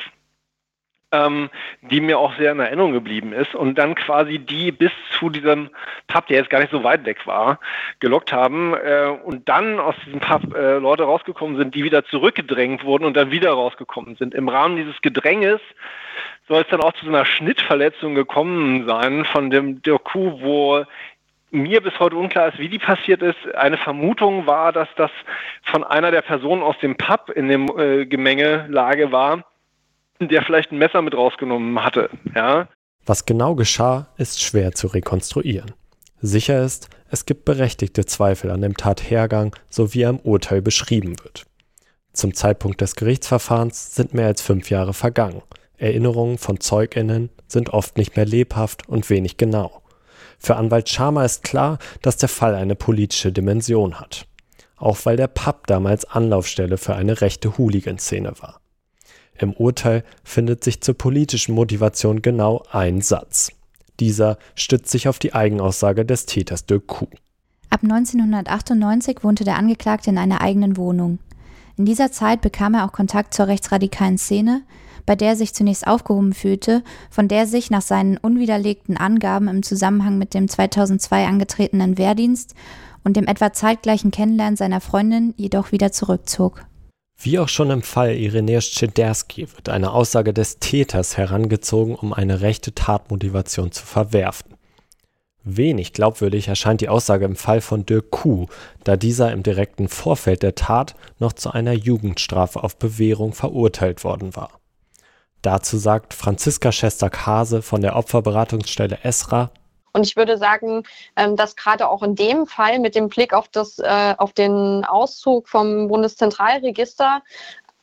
ähm, 1.11 1.49
die 1.81 2.01
mir 2.01 2.19
auch 2.19 2.35
sehr 2.37 2.51
in 2.51 2.59
Erinnerung 2.59 2.93
geblieben 2.93 3.33
ist 3.33 3.55
und 3.55 3.75
dann 3.77 3.95
quasi 3.95 4.39
die 4.39 4.71
bis 4.71 4.91
zu 5.17 5.29
diesem 5.29 5.69
Pub, 6.07 6.27
der 6.27 6.37
jetzt 6.37 6.49
gar 6.49 6.59
nicht 6.59 6.71
so 6.71 6.83
weit 6.83 7.05
weg 7.05 7.25
war, 7.25 7.59
gelockt 7.99 8.31
haben 8.31 8.73
äh, 8.73 9.07
und 9.23 9.49
dann 9.49 9.79
aus 9.79 9.95
diesem 10.05 10.19
Pub 10.19 10.55
äh, 10.55 10.77
Leute 10.77 11.03
rausgekommen 11.03 11.57
sind, 11.57 11.75
die 11.75 11.83
wieder 11.83 12.05
zurückgedrängt 12.05 12.83
wurden 12.83 13.05
und 13.05 13.17
dann 13.17 13.31
wieder 13.31 13.51
rausgekommen 13.51 14.15
sind. 14.15 14.33
Im 14.35 14.49
Rahmen 14.49 14.75
dieses 14.77 15.01
Gedränges 15.01 15.61
soll 16.47 16.61
es 16.61 16.67
dann 16.69 16.81
auch 16.81 16.93
zu 16.93 17.05
so 17.05 17.11
einer 17.11 17.25
Schnittverletzung 17.25 18.15
gekommen 18.15 18.87
sein 18.87 19.25
von 19.25 19.49
dem 19.49 19.81
Doku, 19.81 20.41
wo 20.41 20.85
mir 21.51 21.81
bis 21.81 21.97
heute 21.99 22.15
unklar 22.15 22.49
ist, 22.49 22.59
wie 22.59 22.69
die 22.69 22.79
passiert 22.79 23.21
ist. 23.21 23.55
Eine 23.55 23.77
Vermutung 23.77 24.45
war, 24.45 24.71
dass 24.71 24.87
das 24.95 25.11
von 25.63 25.83
einer 25.83 26.11
der 26.11 26.21
Personen 26.21 26.61
aus 26.61 26.77
dem 26.79 26.95
Pub 26.95 27.31
in 27.31 27.47
dem 27.47 27.67
äh, 27.77 28.05
Gemengelage 28.05 29.11
war, 29.11 29.45
der 30.27 30.43
vielleicht 30.43 30.71
ein 30.71 30.77
Messer 30.77 31.01
mit 31.01 31.13
rausgenommen 31.13 31.83
hatte. 31.83 32.09
Ja? 32.35 32.67
Was 33.05 33.25
genau 33.25 33.55
geschah, 33.55 34.07
ist 34.17 34.41
schwer 34.41 34.73
zu 34.73 34.87
rekonstruieren. 34.87 35.71
Sicher 36.21 36.61
ist, 36.63 36.89
es 37.09 37.25
gibt 37.25 37.45
berechtigte 37.45 38.05
Zweifel 38.05 38.51
an 38.51 38.61
dem 38.61 38.75
Tathergang, 38.75 39.55
so 39.69 39.93
wie 39.93 40.01
er 40.01 40.09
im 40.09 40.19
Urteil 40.19 40.61
beschrieben 40.61 41.15
wird. 41.23 41.45
Zum 42.11 42.33
Zeitpunkt 42.33 42.81
des 42.81 42.95
Gerichtsverfahrens 42.95 43.95
sind 43.95 44.13
mehr 44.13 44.27
als 44.27 44.41
fünf 44.41 44.69
Jahre 44.69 44.93
vergangen. 44.93 45.41
Erinnerungen 45.77 46.37
von 46.37 46.59
ZeugInnen 46.59 47.29
sind 47.47 47.69
oft 47.69 47.97
nicht 47.97 48.17
mehr 48.17 48.25
lebhaft 48.25 48.89
und 48.89 49.09
wenig 49.09 49.37
genau. 49.37 49.81
Für 50.37 50.57
Anwalt 50.57 50.89
Schamer 50.89 51.23
ist 51.23 51.43
klar, 51.43 51.79
dass 52.01 52.17
der 52.17 52.29
Fall 52.29 52.55
eine 52.55 52.75
politische 52.75 53.31
Dimension 53.31 53.99
hat. 53.99 54.25
Auch 54.75 54.97
weil 55.05 55.15
der 55.15 55.27
Pub 55.27 55.67
damals 55.67 56.05
Anlaufstelle 56.05 56.77
für 56.77 56.95
eine 56.95 57.21
rechte 57.21 57.57
Hooligan-Szene 57.57 58.33
war. 58.39 58.59
Im 59.39 59.53
Urteil 59.53 60.03
findet 60.23 60.63
sich 60.63 60.81
zur 60.81 60.97
politischen 60.97 61.55
Motivation 61.55 62.21
genau 62.21 62.63
ein 62.71 63.01
Satz. 63.01 63.51
Dieser 63.99 64.37
stützt 64.55 64.89
sich 64.91 65.07
auf 65.07 65.17
die 65.17 65.33
Eigenaussage 65.33 66.05
des 66.05 66.25
Täters 66.25 66.65
de 66.65 66.79
Coup. 66.79 67.09
Ab 67.69 67.81
1998 67.83 69.23
wohnte 69.23 69.43
der 69.43 69.57
Angeklagte 69.57 70.09
in 70.09 70.17
einer 70.17 70.41
eigenen 70.41 70.75
Wohnung. 70.75 71.19
In 71.77 71.85
dieser 71.85 72.11
Zeit 72.11 72.41
bekam 72.41 72.73
er 72.73 72.85
auch 72.85 72.91
Kontakt 72.91 73.33
zur 73.33 73.47
rechtsradikalen 73.47 74.17
Szene, 74.17 74.63
bei 75.05 75.15
der 75.15 75.29
er 75.29 75.35
sich 75.37 75.53
zunächst 75.53 75.87
aufgehoben 75.87 76.33
fühlte, 76.33 76.83
von 77.09 77.29
der 77.29 77.47
sich 77.47 77.71
nach 77.71 77.81
seinen 77.81 78.17
unwiderlegten 78.17 78.97
Angaben 78.97 79.47
im 79.47 79.63
Zusammenhang 79.63 80.17
mit 80.17 80.33
dem 80.33 80.49
2002 80.49 81.25
angetretenen 81.25 81.97
Wehrdienst 81.97 82.55
und 83.05 83.15
dem 83.15 83.27
etwa 83.27 83.53
zeitgleichen 83.53 84.11
Kennenlernen 84.11 84.57
seiner 84.57 84.81
Freundin 84.81 85.33
jedoch 85.37 85.71
wieder 85.71 85.91
zurückzog. 85.91 86.65
Wie 87.21 87.37
auch 87.37 87.49
schon 87.49 87.69
im 87.69 87.81
Fall 87.81 88.15
Irenäus 88.15 88.71
Czederski 88.71 89.51
wird 89.53 89.67
eine 89.67 89.91
Aussage 89.91 90.33
des 90.33 90.59
Täters 90.59 91.17
herangezogen, 91.17 91.95
um 91.95 92.13
eine 92.13 92.39
rechte 92.39 92.73
Tatmotivation 92.73 93.73
zu 93.73 93.85
verwerfen. 93.85 94.53
Wenig 95.43 95.91
glaubwürdig 95.91 96.47
erscheint 96.47 96.79
die 96.79 96.87
Aussage 96.87 97.25
im 97.25 97.35
Fall 97.35 97.59
von 97.59 97.85
Dirk 97.85 98.11
Kuh, 98.11 98.47
da 98.85 98.95
dieser 98.95 99.33
im 99.33 99.43
direkten 99.43 99.89
Vorfeld 99.89 100.43
der 100.43 100.55
Tat 100.55 100.95
noch 101.17 101.33
zu 101.33 101.51
einer 101.51 101.73
Jugendstrafe 101.73 102.63
auf 102.63 102.77
Bewährung 102.77 103.33
verurteilt 103.33 104.05
worden 104.05 104.37
war. 104.37 104.61
Dazu 105.41 105.77
sagt 105.77 106.13
Franziska 106.13 106.71
Schester-Kase 106.71 107.61
von 107.61 107.81
der 107.81 107.97
Opferberatungsstelle 107.97 108.99
ESRA 109.03 109.51
und 109.93 110.05
ich 110.05 110.15
würde 110.15 110.37
sagen, 110.37 110.83
ähm, 111.15 111.35
dass 111.35 111.55
gerade 111.55 111.87
auch 111.87 112.03
in 112.03 112.15
dem 112.15 112.47
Fall 112.47 112.79
mit 112.79 112.95
dem 112.95 113.09
Blick 113.09 113.33
auf, 113.33 113.47
das, 113.49 113.79
äh, 113.79 114.15
auf 114.17 114.33
den 114.33 114.85
Auszug 114.85 115.47
vom 115.47 115.87
Bundeszentralregister 115.87 117.21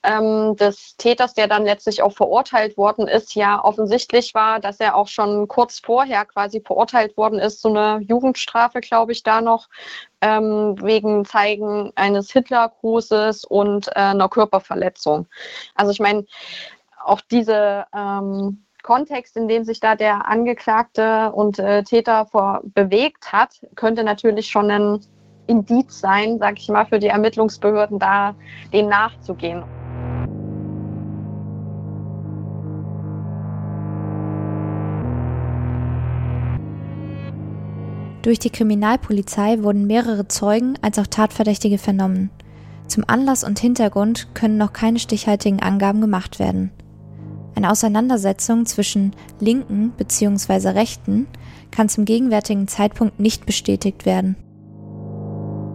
ähm, 0.07 0.57
des 0.57 0.97
Täters, 0.97 1.35
der 1.35 1.49
dann 1.49 1.65
letztlich 1.65 2.03
auch 2.03 2.13
verurteilt 2.13 2.77
worden 2.77 3.09
ist, 3.09 3.35
ja 3.35 3.63
offensichtlich 3.63 4.35
war, 4.35 4.61
dass 4.61 4.79
er 4.79 4.95
auch 4.95 5.09
schon 5.09 5.49
kurz 5.49 5.81
vorher 5.81 6.25
quasi 6.25 6.61
verurteilt 6.61 7.17
worden 7.17 7.39
ist, 7.39 7.61
so 7.61 7.69
eine 7.69 8.01
Jugendstrafe, 8.03 8.81
glaube 8.81 9.13
ich, 9.13 9.23
da 9.23 9.41
noch, 9.41 9.69
ähm, 10.21 10.77
wegen 10.81 11.25
Zeigen 11.25 11.93
eines 11.97 12.31
Hitlergrußes 12.31 13.45
und 13.45 13.89
äh, 13.89 14.01
einer 14.01 14.29
Körperverletzung. 14.29 15.27
Also 15.75 15.91
ich 15.91 16.01
meine, 16.01 16.25
auch 17.05 17.21
diese 17.21 17.87
Kontext, 18.87 19.37
in 19.37 19.49
dem 19.49 19.65
sich 19.65 19.81
da 19.81 19.97
der 19.97 20.29
Angeklagte 20.29 21.33
und 21.33 21.59
äh, 21.59 21.83
Täter 21.83 22.27
vor 22.27 22.63
bewegt 22.65 23.33
hat, 23.33 23.61
könnte 23.75 24.05
natürlich 24.05 24.47
schon 24.47 24.71
ein 24.71 25.01
Indiz 25.49 25.99
sein, 25.99 26.39
sag 26.39 26.59
ich 26.59 26.69
mal, 26.69 26.87
für 26.87 27.01
die 27.01 27.09
Ermittlungsbehörden 27.09 27.99
da 27.99 28.37
dem 28.73 28.89
nachzugehen. 28.89 29.65
Durch 38.23 38.39
die 38.39 38.51
Kriminalpolizei 38.51 39.63
wurden 39.63 39.87
mehrere 39.87 40.29
Zeugen 40.29 40.79
als 40.81 40.99
auch 40.99 41.07
Tatverdächtige 41.07 41.79
vernommen. 41.79 42.31
Zum 42.87 43.03
Anlass 43.07 43.43
und 43.43 43.59
Hintergrund 43.59 44.29
können 44.35 44.59
noch 44.59 44.73
keine 44.73 45.01
stichhaltigen 45.01 45.61
Angaben 45.61 46.01
gemacht 46.01 46.39
werden. 46.39 46.71
Eine 47.57 47.71
Auseinandersetzung 47.71 48.67
zwischen 48.67 49.13
Linken 49.41 49.93
bzw. 49.97 50.69
Rechten 50.69 51.27
kann 51.71 51.89
zum 51.89 52.05
gegenwärtigen 52.05 52.69
Zeitpunkt 52.69 53.19
nicht 53.19 53.47
bestätigt 53.47 54.05
werden. 54.05 54.37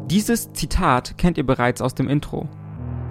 Dieses 0.05 0.53
Zitat 0.53 1.17
kennt 1.17 1.39
ihr 1.39 1.45
bereits 1.45 1.81
aus 1.81 1.95
dem 1.95 2.07
Intro. 2.07 2.47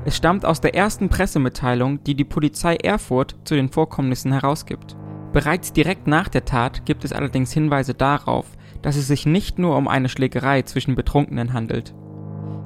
Es 0.04 0.16
stammt 0.16 0.44
aus 0.44 0.60
der 0.60 0.76
ersten 0.76 1.08
Pressemitteilung, 1.08 2.04
die 2.04 2.14
die 2.14 2.24
Polizei 2.24 2.76
Erfurt 2.76 3.36
zu 3.44 3.56
den 3.56 3.70
Vorkommnissen 3.70 4.32
herausgibt. 4.32 4.96
Bereits 5.32 5.72
direkt 5.72 6.06
nach 6.06 6.28
der 6.28 6.44
Tat 6.44 6.86
gibt 6.86 7.04
es 7.04 7.12
allerdings 7.12 7.52
Hinweise 7.52 7.94
darauf, 7.94 8.46
dass 8.82 8.96
es 8.96 9.08
sich 9.08 9.26
nicht 9.26 9.58
nur 9.58 9.76
um 9.76 9.88
eine 9.88 10.08
Schlägerei 10.08 10.62
zwischen 10.62 10.94
Betrunkenen 10.94 11.52
handelt. 11.52 11.92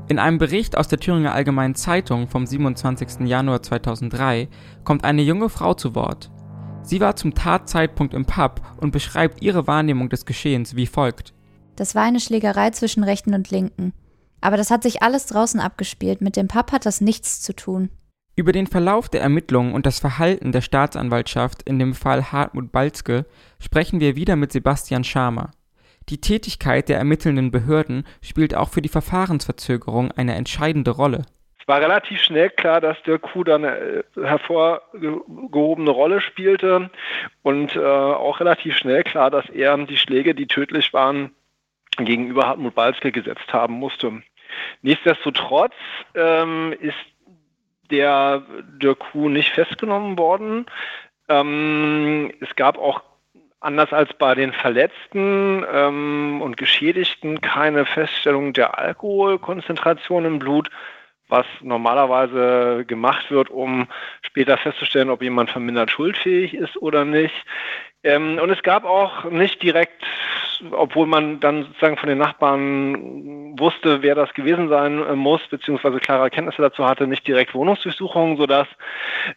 In 0.06 0.18
einem 0.18 0.36
Bericht 0.36 0.76
aus 0.76 0.88
der 0.88 1.00
Thüringer 1.00 1.32
Allgemeinen 1.32 1.74
Zeitung 1.74 2.28
vom 2.28 2.46
27. 2.46 3.20
Januar 3.26 3.62
2003 3.62 4.48
kommt 4.84 5.02
eine 5.02 5.22
junge 5.22 5.48
Frau 5.48 5.72
zu 5.72 5.94
Wort. 5.94 6.30
Sie 6.82 7.00
war 7.00 7.16
zum 7.16 7.34
Tatzeitpunkt 7.34 8.12
im 8.12 8.26
Pub 8.26 8.60
und 8.76 8.90
beschreibt 8.90 9.40
ihre 9.40 9.66
Wahrnehmung 9.66 10.10
des 10.10 10.26
Geschehens 10.26 10.76
wie 10.76 10.86
folgt. 10.86 11.32
Das 11.76 11.94
war 11.94 12.02
eine 12.02 12.20
Schlägerei 12.20 12.70
zwischen 12.70 13.02
Rechten 13.02 13.32
und 13.32 13.50
Linken. 13.50 13.94
Aber 14.42 14.58
das 14.58 14.70
hat 14.70 14.82
sich 14.82 15.02
alles 15.02 15.24
draußen 15.24 15.58
abgespielt. 15.58 16.20
Mit 16.20 16.36
dem 16.36 16.48
Pub 16.48 16.70
hat 16.70 16.84
das 16.84 17.00
nichts 17.00 17.40
zu 17.40 17.56
tun. 17.56 17.88
Über 18.36 18.52
den 18.52 18.66
Verlauf 18.66 19.08
der 19.08 19.22
Ermittlungen 19.22 19.72
und 19.72 19.86
das 19.86 20.00
Verhalten 20.00 20.52
der 20.52 20.60
Staatsanwaltschaft 20.60 21.62
in 21.62 21.78
dem 21.78 21.94
Fall 21.94 22.30
Hartmut 22.30 22.72
Balzke 22.72 23.24
sprechen 23.58 24.00
wir 24.00 24.16
wieder 24.16 24.36
mit 24.36 24.52
Sebastian 24.52 25.04
Schamer. 25.04 25.52
Die 26.10 26.20
Tätigkeit 26.20 26.88
der 26.88 26.98
ermittelnden 26.98 27.50
Behörden 27.50 28.06
spielt 28.22 28.54
auch 28.54 28.68
für 28.68 28.82
die 28.82 28.88
Verfahrensverzögerung 28.88 30.12
eine 30.12 30.34
entscheidende 30.34 30.90
Rolle. 30.90 31.22
Es 31.58 31.68
war 31.68 31.80
relativ 31.80 32.20
schnell 32.20 32.50
klar, 32.50 32.82
dass 32.82 33.02
der 33.04 33.18
Coup 33.18 33.42
da 33.44 33.54
eine 33.54 33.78
äh, 33.78 34.02
hervorgehobene 34.22 35.90
Rolle 35.90 36.20
spielte 36.20 36.90
und 37.42 37.74
äh, 37.74 37.80
auch 37.80 38.40
relativ 38.40 38.76
schnell 38.76 39.02
klar, 39.02 39.30
dass 39.30 39.48
er 39.48 39.78
die 39.78 39.96
Schläge, 39.96 40.34
die 40.34 40.46
tödlich 40.46 40.92
waren, 40.92 41.30
gegenüber 41.96 42.48
Hartmut 42.48 42.74
Balzke 42.74 43.12
gesetzt 43.12 43.50
haben 43.52 43.74
musste. 43.74 44.22
Nichtsdestotrotz 44.82 45.72
ähm, 46.14 46.74
ist 46.80 46.98
der 47.90 48.42
Dirk 48.82 49.14
nicht 49.14 49.52
festgenommen 49.52 50.18
worden. 50.18 50.66
Ähm, 51.30 52.30
es 52.40 52.54
gab 52.56 52.76
auch 52.76 53.02
anders 53.64 53.92
als 53.92 54.12
bei 54.14 54.34
den 54.34 54.52
Verletzten 54.52 55.64
ähm, 55.72 56.40
und 56.42 56.56
Geschädigten 56.56 57.40
keine 57.40 57.86
Feststellung 57.86 58.52
der 58.52 58.78
Alkoholkonzentration 58.78 60.24
im 60.24 60.38
Blut, 60.38 60.70
was 61.28 61.46
normalerweise 61.62 62.84
gemacht 62.86 63.30
wird, 63.30 63.50
um 63.50 63.88
später 64.22 64.58
festzustellen, 64.58 65.10
ob 65.10 65.22
jemand 65.22 65.50
vermindert 65.50 65.90
schuldfähig 65.90 66.54
ist 66.54 66.76
oder 66.76 67.04
nicht. 67.04 67.34
Ähm, 68.04 68.38
und 68.38 68.50
es 68.50 68.62
gab 68.62 68.84
auch 68.84 69.24
nicht 69.24 69.62
direkt 69.62 70.04
obwohl 70.72 71.06
man 71.06 71.40
dann 71.40 71.64
sozusagen 71.64 71.96
von 71.96 72.08
den 72.08 72.18
Nachbarn 72.18 73.58
wusste, 73.58 74.02
wer 74.02 74.14
das 74.14 74.32
gewesen 74.34 74.68
sein 74.68 75.02
äh, 75.04 75.14
muss, 75.14 75.40
beziehungsweise 75.48 75.98
klare 75.98 76.24
Erkenntnisse 76.24 76.62
dazu 76.62 76.84
hatte, 76.84 77.06
nicht 77.06 77.26
direkt 77.26 77.54
Wohnungsdurchsuchungen, 77.54 78.36
sodass 78.36 78.66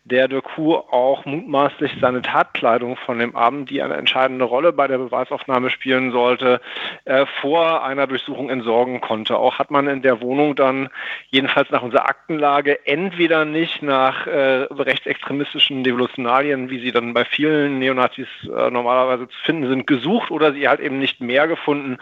der 0.04 0.28
Doku 0.28 0.76
auch 0.76 1.26
mutmaßlich 1.26 1.94
seine 2.02 2.22
Tatkleidung 2.22 2.98
von 2.98 3.20
dem 3.20 3.36
Abend, 3.36 3.70
die 3.70 3.82
eine 3.82 3.96
entscheidende 3.96 4.46
Rolle 4.46 4.74
bei 4.74 4.88
der 4.88 4.98
Beweisaufnahme 4.98 5.70
spielen 5.70 6.12
sollte, 6.12 6.62
äh, 7.06 7.26
vor 7.42 7.84
einer 7.84 8.08
Durchsuchung 8.08 8.50
entsorgen 8.50 9.02
konnte. 9.02 9.38
Auch 9.38 9.60
hat 9.60 9.72
man 9.72 9.88
in 9.88 10.02
der 10.02 10.22
Wohnung 10.22 10.56
dann, 10.56 10.90
jedenfalls 11.30 11.70
nach 11.72 11.82
unserer 11.82 12.08
Aktenlage, 12.08 12.86
entweder 12.86 13.46
nicht 13.46 13.82
nach 13.82 14.28
äh, 14.28 14.68
rechtsextremistischen 14.72 15.84
Devolutionalien, 15.84 16.70
wie 16.70 16.80
sie 16.80 16.92
dann 16.92 17.14
bei 17.14 17.26
vielen 17.26 17.80
Neonazis 17.80 18.28
äh, 18.58 18.72
normalerweise 18.72 19.28
zu 19.28 19.38
finden 19.46 19.68
sind, 19.68 19.88
gesucht 19.88 20.32
oder 20.32 20.54
sie 20.54 20.68
halt 20.68 20.80
eben 20.80 21.00
nicht 21.00 21.22
mehr 21.22 21.48
gefunden, 21.48 21.98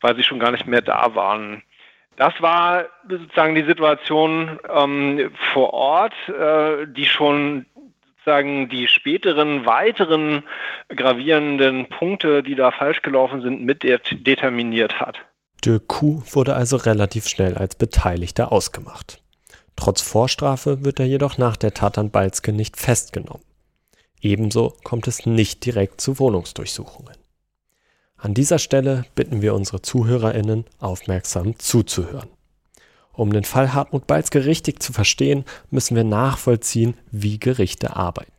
weil 0.00 0.16
sie 0.16 0.22
schon 0.22 0.38
gar 0.38 0.52
nicht 0.52 0.66
mehr 0.66 0.82
da 0.82 1.14
waren. 1.14 1.62
Das 2.16 2.34
war 2.40 2.86
sozusagen 3.08 3.54
die 3.54 3.64
Situation 3.64 4.58
ähm, 4.74 5.30
vor 5.52 5.72
Ort, 5.72 6.14
äh, 6.28 6.86
die 6.86 7.06
schon 7.06 7.66
sozusagen 8.28 8.68
die 8.68 8.88
späteren 8.88 9.64
weiteren 9.64 10.42
gravierenden 10.88 11.88
Punkte, 11.88 12.42
die 12.42 12.54
da 12.54 12.70
falsch 12.70 13.02
gelaufen 13.02 13.40
sind, 13.40 13.62
mit 13.64 13.82
determiniert 13.82 15.00
hat. 15.00 15.18
De 15.64 15.80
Coup 15.86 16.22
wurde 16.34 16.54
also 16.54 16.76
relativ 16.76 17.26
schnell 17.26 17.56
als 17.56 17.74
Beteiligter 17.74 18.52
ausgemacht. 18.52 19.22
Trotz 19.76 20.02
Vorstrafe 20.02 20.84
wird 20.84 21.00
er 21.00 21.06
jedoch 21.06 21.38
nach 21.38 21.56
der 21.56 21.72
Tat 21.72 21.98
an 21.98 22.10
Balzke 22.10 22.52
nicht 22.52 22.76
festgenommen. 22.76 23.47
Ebenso 24.20 24.74
kommt 24.84 25.06
es 25.06 25.26
nicht 25.26 25.64
direkt 25.64 26.00
zu 26.00 26.18
Wohnungsdurchsuchungen. 26.18 27.14
An 28.16 28.34
dieser 28.34 28.58
Stelle 28.58 29.04
bitten 29.14 29.42
wir 29.42 29.54
unsere 29.54 29.80
ZuhörerInnen, 29.80 30.64
aufmerksam 30.80 31.58
zuzuhören. 31.58 32.28
Um 33.12 33.32
den 33.32 33.44
Fall 33.44 33.74
Hartmut 33.74 34.06
Balzke 34.06 34.44
richtig 34.44 34.82
zu 34.82 34.92
verstehen, 34.92 35.44
müssen 35.70 35.96
wir 35.96 36.04
nachvollziehen, 36.04 36.94
wie 37.10 37.38
Gerichte 37.38 37.96
arbeiten. 37.96 38.32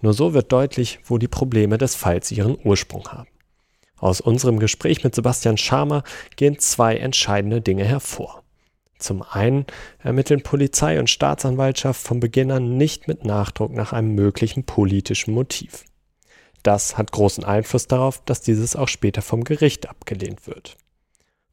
Nur 0.00 0.14
so 0.14 0.32
wird 0.32 0.52
deutlich, 0.52 1.00
wo 1.04 1.18
die 1.18 1.28
Probleme 1.28 1.76
des 1.76 1.94
Falls 1.94 2.30
ihren 2.30 2.58
Ursprung 2.64 3.08
haben. 3.08 3.28
Aus 3.98 4.22
unserem 4.22 4.58
Gespräch 4.58 5.04
mit 5.04 5.14
Sebastian 5.14 5.58
Schamer 5.58 6.02
gehen 6.36 6.58
zwei 6.58 6.96
entscheidende 6.96 7.60
Dinge 7.60 7.84
hervor. 7.84 8.42
Zum 9.00 9.22
einen 9.22 9.66
ermitteln 9.98 10.42
Polizei 10.42 11.00
und 11.00 11.10
Staatsanwaltschaft 11.10 12.00
von 12.00 12.20
Beginn 12.20 12.50
an 12.50 12.76
nicht 12.76 13.08
mit 13.08 13.24
Nachdruck 13.24 13.72
nach 13.72 13.92
einem 13.92 14.14
möglichen 14.14 14.64
politischen 14.64 15.34
Motiv. 15.34 15.84
Das 16.62 16.98
hat 16.98 17.10
großen 17.10 17.42
Einfluss 17.42 17.86
darauf, 17.86 18.22
dass 18.24 18.42
dieses 18.42 18.76
auch 18.76 18.88
später 18.88 19.22
vom 19.22 19.44
Gericht 19.44 19.88
abgelehnt 19.88 20.46
wird. 20.46 20.76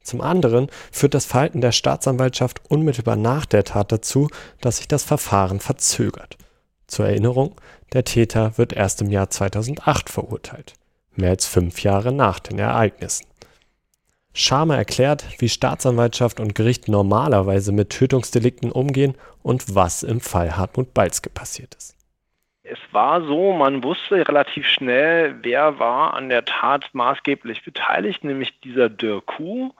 Zum 0.02 0.20
anderen 0.20 0.68
führt 0.92 1.14
das 1.14 1.26
Verhalten 1.26 1.60
der 1.60 1.72
Staatsanwaltschaft 1.72 2.62
unmittelbar 2.70 3.16
nach 3.16 3.46
der 3.46 3.64
Tat 3.64 3.92
dazu, 3.92 4.28
dass 4.60 4.78
sich 4.78 4.88
das 4.88 5.04
Verfahren 5.04 5.60
verzögert. 5.60 6.36
Zur 6.86 7.06
Erinnerung, 7.06 7.54
der 7.92 8.04
Täter 8.04 8.56
wird 8.56 8.72
erst 8.72 9.02
im 9.02 9.10
Jahr 9.10 9.28
2008 9.28 10.08
verurteilt, 10.08 10.74
mehr 11.14 11.30
als 11.30 11.46
fünf 11.46 11.82
Jahre 11.82 12.12
nach 12.12 12.38
den 12.38 12.58
Ereignissen. 12.58 13.26
Schamer 14.38 14.76
erklärt, 14.76 15.24
wie 15.40 15.48
Staatsanwaltschaft 15.48 16.38
und 16.38 16.54
Gericht 16.54 16.86
normalerweise 16.86 17.72
mit 17.72 17.90
Tötungsdelikten 17.90 18.70
umgehen 18.70 19.16
und 19.42 19.74
was 19.74 20.04
im 20.04 20.20
Fall 20.20 20.56
Hartmut 20.56 20.94
Balzke 20.94 21.28
passiert 21.28 21.74
ist. 21.74 21.96
Es 22.62 22.78
war 22.92 23.20
so, 23.22 23.52
man 23.52 23.82
wusste 23.82 24.28
relativ 24.28 24.64
schnell, 24.68 25.34
wer 25.42 25.80
war 25.80 26.14
an 26.14 26.28
der 26.28 26.44
Tat 26.44 26.88
maßgeblich 26.92 27.64
beteiligt, 27.64 28.22
nämlich 28.22 28.60
dieser 28.60 28.88
Dirku. 28.88 29.70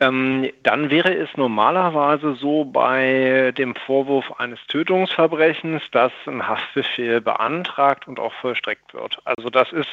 Ähm, 0.00 0.50
dann 0.62 0.90
wäre 0.90 1.14
es 1.14 1.28
normalerweise 1.36 2.36
so 2.36 2.64
bei 2.64 3.52
dem 3.58 3.74
Vorwurf 3.74 4.32
eines 4.40 4.60
Tötungsverbrechens, 4.68 5.82
dass 5.92 6.12
ein 6.26 6.48
Haftbefehl 6.48 7.20
beantragt 7.20 8.08
und 8.08 8.18
auch 8.18 8.32
vollstreckt 8.32 8.94
wird. 8.94 9.18
Also 9.26 9.50
das 9.50 9.70
ist 9.72 9.90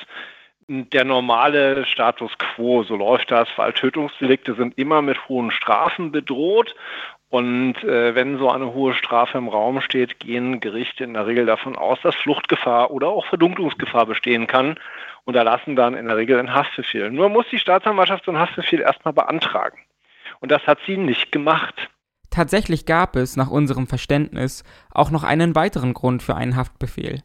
der 0.68 1.06
normale 1.06 1.86
Status 1.86 2.32
quo. 2.38 2.84
So 2.84 2.96
läuft 2.96 3.32
das, 3.32 3.48
weil 3.56 3.74
Tötungsdelikte 3.74 4.56
sind 4.56 4.78
immer 4.78 5.02
mit 5.02 5.30
hohen 5.30 5.52
Strafen 5.52 6.12
bedroht 6.12 6.76
und 7.30 7.84
äh, 7.84 8.16
wenn 8.16 8.38
so 8.38 8.50
eine 8.50 8.74
hohe 8.74 8.94
Strafe 8.94 9.38
im 9.38 9.50
Raum 9.50 9.82
steht, 9.82 10.20
gehen 10.20 10.62
Gerichte 10.62 11.04
in 11.04 11.14
der 11.14 11.28
Regel 11.28 11.46
davon 11.46 11.76
aus, 11.76 12.00
dass 12.02 12.16
Fluchtgefahr 12.16 12.92
oder 12.92 13.10
auch 13.10 13.26
Verdunklungsgefahr 13.26 14.06
bestehen 14.06 14.48
kann 14.48 14.80
und 15.26 15.36
erlassen 15.36 15.76
dann 15.76 15.94
in 15.94 16.08
der 16.08 16.16
Regel 16.16 16.40
einen 16.40 16.54
Haftbefehl. 16.54 17.12
Nur 17.12 17.28
muss 17.28 17.46
die 17.52 17.60
Staatsanwaltschaft 17.60 18.24
so 18.24 18.32
einen 18.32 18.40
Haftbefehl 18.40 18.80
erstmal 18.80 19.14
beantragen. 19.14 19.78
Und 20.40 20.52
das 20.52 20.66
hat 20.68 20.80
sie 20.86 20.96
nicht 20.96 21.34
gemacht. 21.34 21.76
Tatsächlich 22.30 22.86
gab 22.86 23.16
es, 23.18 23.36
nach 23.36 23.50
unserem 23.50 23.88
Verständnis, 23.88 24.64
auch 24.92 25.12
noch 25.12 25.24
einen 25.24 25.56
weiteren 25.56 25.94
Grund 25.94 26.24
für 26.24 26.36
einen 26.36 26.56
Haftbefehl. 26.56 27.24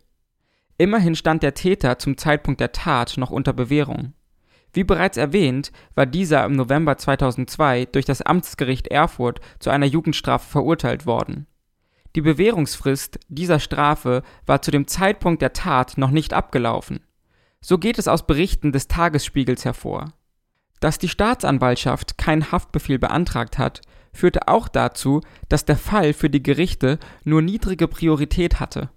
Immerhin 0.78 1.14
stand 1.14 1.42
der 1.42 1.54
Täter 1.54 1.98
zum 1.98 2.16
Zeitpunkt 2.16 2.60
der 2.60 2.72
Tat 2.72 3.16
noch 3.16 3.30
unter 3.30 3.52
Bewährung. 3.52 4.14
Wie 4.72 4.84
bereits 4.84 5.18
erwähnt, 5.18 5.70
war 5.94 6.06
dieser 6.06 6.44
im 6.44 6.56
November 6.56 6.96
2002 6.96 7.86
durch 7.92 8.06
das 8.06 8.22
Amtsgericht 8.22 8.88
Erfurt 8.88 9.40
zu 9.58 9.70
einer 9.70 9.86
Jugendstrafe 9.86 10.48
verurteilt 10.48 11.04
worden. 11.04 11.46
Die 12.16 12.22
Bewährungsfrist 12.22 13.20
dieser 13.28 13.60
Strafe 13.60 14.22
war 14.46 14.62
zu 14.62 14.70
dem 14.70 14.86
Zeitpunkt 14.86 15.42
der 15.42 15.52
Tat 15.52 15.98
noch 15.98 16.10
nicht 16.10 16.32
abgelaufen. 16.32 17.00
So 17.60 17.78
geht 17.78 17.98
es 17.98 18.08
aus 18.08 18.26
Berichten 18.26 18.72
des 18.72 18.88
Tagesspiegels 18.88 19.64
hervor. 19.64 20.12
Dass 20.80 20.98
die 20.98 21.08
Staatsanwaltschaft 21.08 22.18
keinen 22.18 22.50
Haftbefehl 22.50 22.98
beantragt 22.98 23.58
hat, 23.58 23.82
führte 24.12 24.48
auch 24.48 24.68
dazu, 24.68 25.20
dass 25.48 25.64
der 25.64 25.76
Fall 25.76 26.12
für 26.12 26.28
die 26.28 26.42
Gerichte 26.42 26.98
nur 27.24 27.40
niedrige 27.40 27.88
Priorität 27.88 28.58
hatte 28.58 28.90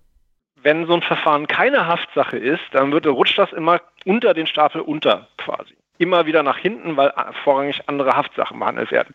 wenn 0.66 0.88
so 0.88 0.96
ein 0.96 1.04
Verfahren 1.04 1.48
keine 1.48 1.86
Haftsache 1.86 2.38
ist, 2.38 2.64
dann 2.72 2.92
wird, 2.92 3.06
rutscht 3.06 3.38
das 3.38 3.54
immer 3.54 3.82
unter 4.04 4.34
den 4.34 4.48
Stapel 4.48 4.82
unter 4.82 5.28
quasi. 5.38 5.76
immer 6.00 6.26
wieder 6.26 6.42
nach 6.42 6.58
hinten, 6.58 6.98
weil 6.98 7.14
vorrangig 7.44 7.84
andere 7.88 8.18
Haftsachen 8.18 8.60
behandelt 8.60 8.92
werden. 8.92 9.14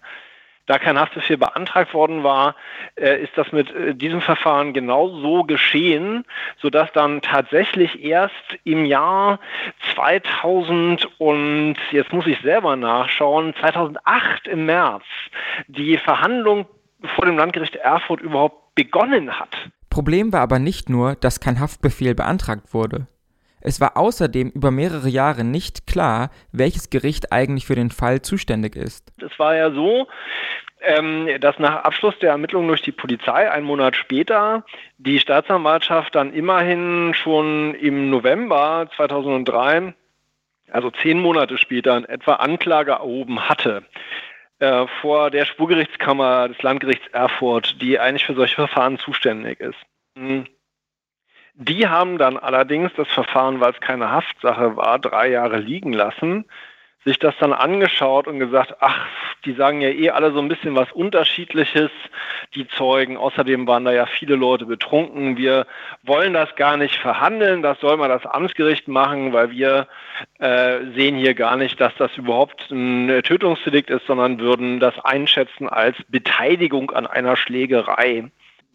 Da 0.66 0.78
kein 0.78 0.98
Haftbefehl 0.98 1.36
beantragt 1.36 1.92
worden 1.92 2.22
war, 2.22 2.54
äh, 2.94 3.20
ist 3.20 3.36
das 3.36 3.50
mit 3.50 3.74
äh, 3.74 3.94
diesem 3.94 4.20
Verfahren 4.20 4.72
genauso 4.72 5.42
geschehen, 5.42 6.24
sodass 6.58 6.92
dann 6.92 7.20
tatsächlich 7.20 8.04
erst 8.04 8.56
im 8.62 8.84
Jahr 8.84 9.40
2000 9.96 11.08
und 11.18 11.76
jetzt 11.90 12.12
muss 12.12 12.28
ich 12.28 12.40
selber 12.42 12.76
nachschauen, 12.76 13.54
2008 13.56 14.46
im 14.46 14.66
März 14.66 15.04
die 15.66 15.98
Verhandlung 15.98 16.66
vor 17.16 17.26
dem 17.26 17.36
Landgericht 17.36 17.74
Erfurt 17.74 18.20
überhaupt 18.20 18.76
begonnen 18.76 19.38
hat. 19.40 19.50
Problem 20.00 20.32
war 20.32 20.40
aber 20.40 20.58
nicht 20.58 20.88
nur, 20.88 21.14
dass 21.14 21.40
kein 21.40 21.60
Haftbefehl 21.60 22.14
beantragt 22.14 22.72
wurde. 22.72 23.06
Es 23.60 23.82
war 23.82 23.98
außerdem 23.98 24.48
über 24.48 24.70
mehrere 24.70 25.10
Jahre 25.10 25.44
nicht 25.44 25.86
klar, 25.86 26.30
welches 26.52 26.88
Gericht 26.88 27.34
eigentlich 27.34 27.66
für 27.66 27.74
den 27.74 27.90
Fall 27.90 28.22
zuständig 28.22 28.76
ist. 28.76 29.12
Es 29.20 29.38
war 29.38 29.54
ja 29.54 29.70
so, 29.70 30.08
ähm, 30.80 31.28
dass 31.42 31.58
nach 31.58 31.84
Abschluss 31.84 32.18
der 32.18 32.30
Ermittlungen 32.30 32.68
durch 32.68 32.80
die 32.80 32.92
Polizei 32.92 33.50
einen 33.50 33.66
Monat 33.66 33.94
später 33.94 34.64
die 34.96 35.18
Staatsanwaltschaft 35.18 36.14
dann 36.14 36.32
immerhin 36.32 37.12
schon 37.12 37.74
im 37.74 38.08
November 38.08 38.88
2003, 38.96 39.92
also 40.70 40.90
zehn 41.02 41.20
Monate 41.20 41.58
später, 41.58 42.08
etwa 42.08 42.36
Anklage 42.36 42.92
erhoben 42.92 43.50
hatte 43.50 43.82
äh, 44.60 44.86
vor 45.00 45.30
der 45.30 45.44
Spurgerichtskammer 45.44 46.48
des 46.48 46.62
Landgerichts 46.62 47.06
Erfurt, 47.08 47.80
die 47.80 47.98
eigentlich 47.98 48.24
für 48.24 48.34
solche 48.34 48.54
Verfahren 48.54 48.98
zuständig 48.98 49.60
ist. 49.60 49.78
Hm. 50.20 50.44
Die 51.54 51.88
haben 51.88 52.18
dann 52.18 52.36
allerdings 52.36 52.92
das 52.96 53.08
Verfahren, 53.08 53.60
weil 53.60 53.72
es 53.72 53.80
keine 53.80 54.10
Haftsache 54.10 54.76
war, 54.76 54.98
drei 54.98 55.28
Jahre 55.28 55.58
liegen 55.58 55.92
lassen, 55.92 56.44
sich 57.04 57.18
das 57.18 57.34
dann 57.40 57.54
angeschaut 57.54 58.26
und 58.26 58.38
gesagt, 58.38 58.76
ach, 58.80 59.06
die 59.46 59.54
sagen 59.54 59.80
ja 59.80 59.88
eh 59.88 60.10
alle 60.10 60.32
so 60.32 60.38
ein 60.38 60.48
bisschen 60.48 60.76
was 60.76 60.92
Unterschiedliches, 60.92 61.90
die 62.54 62.68
Zeugen. 62.68 63.16
Außerdem 63.16 63.66
waren 63.66 63.86
da 63.86 63.92
ja 63.92 64.04
viele 64.04 64.36
Leute 64.36 64.66
betrunken. 64.66 65.38
Wir 65.38 65.66
wollen 66.02 66.34
das 66.34 66.54
gar 66.56 66.76
nicht 66.76 66.96
verhandeln, 66.96 67.62
das 67.62 67.80
soll 67.80 67.96
mal 67.96 68.08
das 68.08 68.26
Amtsgericht 68.26 68.88
machen, 68.88 69.32
weil 69.32 69.50
wir 69.50 69.88
äh, 70.38 70.80
sehen 70.94 71.16
hier 71.16 71.32
gar 71.32 71.56
nicht, 71.56 71.80
dass 71.80 71.94
das 71.96 72.14
überhaupt 72.18 72.70
ein 72.70 73.22
Tötungsdelikt 73.22 73.88
ist, 73.88 74.06
sondern 74.06 74.38
würden 74.38 74.80
das 74.80 74.98
einschätzen 75.02 75.68
als 75.68 75.96
Beteiligung 76.08 76.90
an 76.90 77.06
einer 77.06 77.36
Schlägerei. 77.36 78.30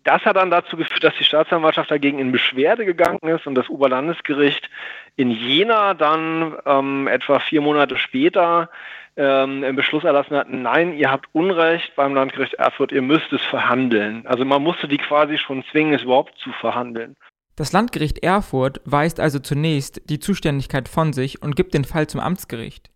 Das 0.06 0.24
hat 0.24 0.38
dann 0.38 0.52
dazu 0.52 0.78
geführt, 0.78 1.04
dass 1.04 1.16
die 1.18 1.24
Staatsanwaltschaft 1.24 1.90
dagegen 1.90 2.20
in 2.20 2.32
Beschwerde 2.32 2.86
gegangen 2.86 3.20
ist 3.24 3.48
und 3.48 3.56
das 3.56 3.70
Oberlandesgericht 3.70 4.70
in 5.16 5.32
Jena 5.32 5.96
dann 5.96 6.56
ähm, 6.66 7.08
etwa 7.08 7.40
vier 7.40 7.62
Monate 7.62 7.98
später 7.98 8.70
ähm, 9.18 9.64
einen 9.64 9.76
Beschluss 9.76 10.04
erlassen 10.04 10.38
hat, 10.38 10.48
nein, 10.50 10.94
ihr 10.94 11.10
habt 11.10 11.28
Unrecht 11.34 11.96
beim 11.96 12.14
Landgericht 12.14 12.54
Erfurt, 12.54 12.92
ihr 12.92 13.02
müsst 13.02 13.34
es 13.34 13.42
verhandeln. 13.42 14.28
Also 14.28 14.46
man 14.46 14.62
musste 14.62 14.88
die 14.88 15.00
quasi 15.00 15.40
schon 15.40 15.64
zwingen, 15.72 15.96
es 15.96 16.04
überhaupt 16.04 16.38
zu 16.38 16.52
verhandeln. 16.52 17.16
Das 17.56 17.74
Landgericht 17.74 18.22
Erfurt 18.22 18.82
weist 18.86 19.20
also 19.20 19.40
zunächst 19.40 20.08
die 20.08 20.20
Zuständigkeit 20.20 20.88
von 20.88 21.14
sich 21.14 21.42
und 21.42 21.56
gibt 21.56 21.74
den 21.74 21.86
Fall 21.86 22.06
zum 22.06 22.20
Amtsgericht. 22.20 22.92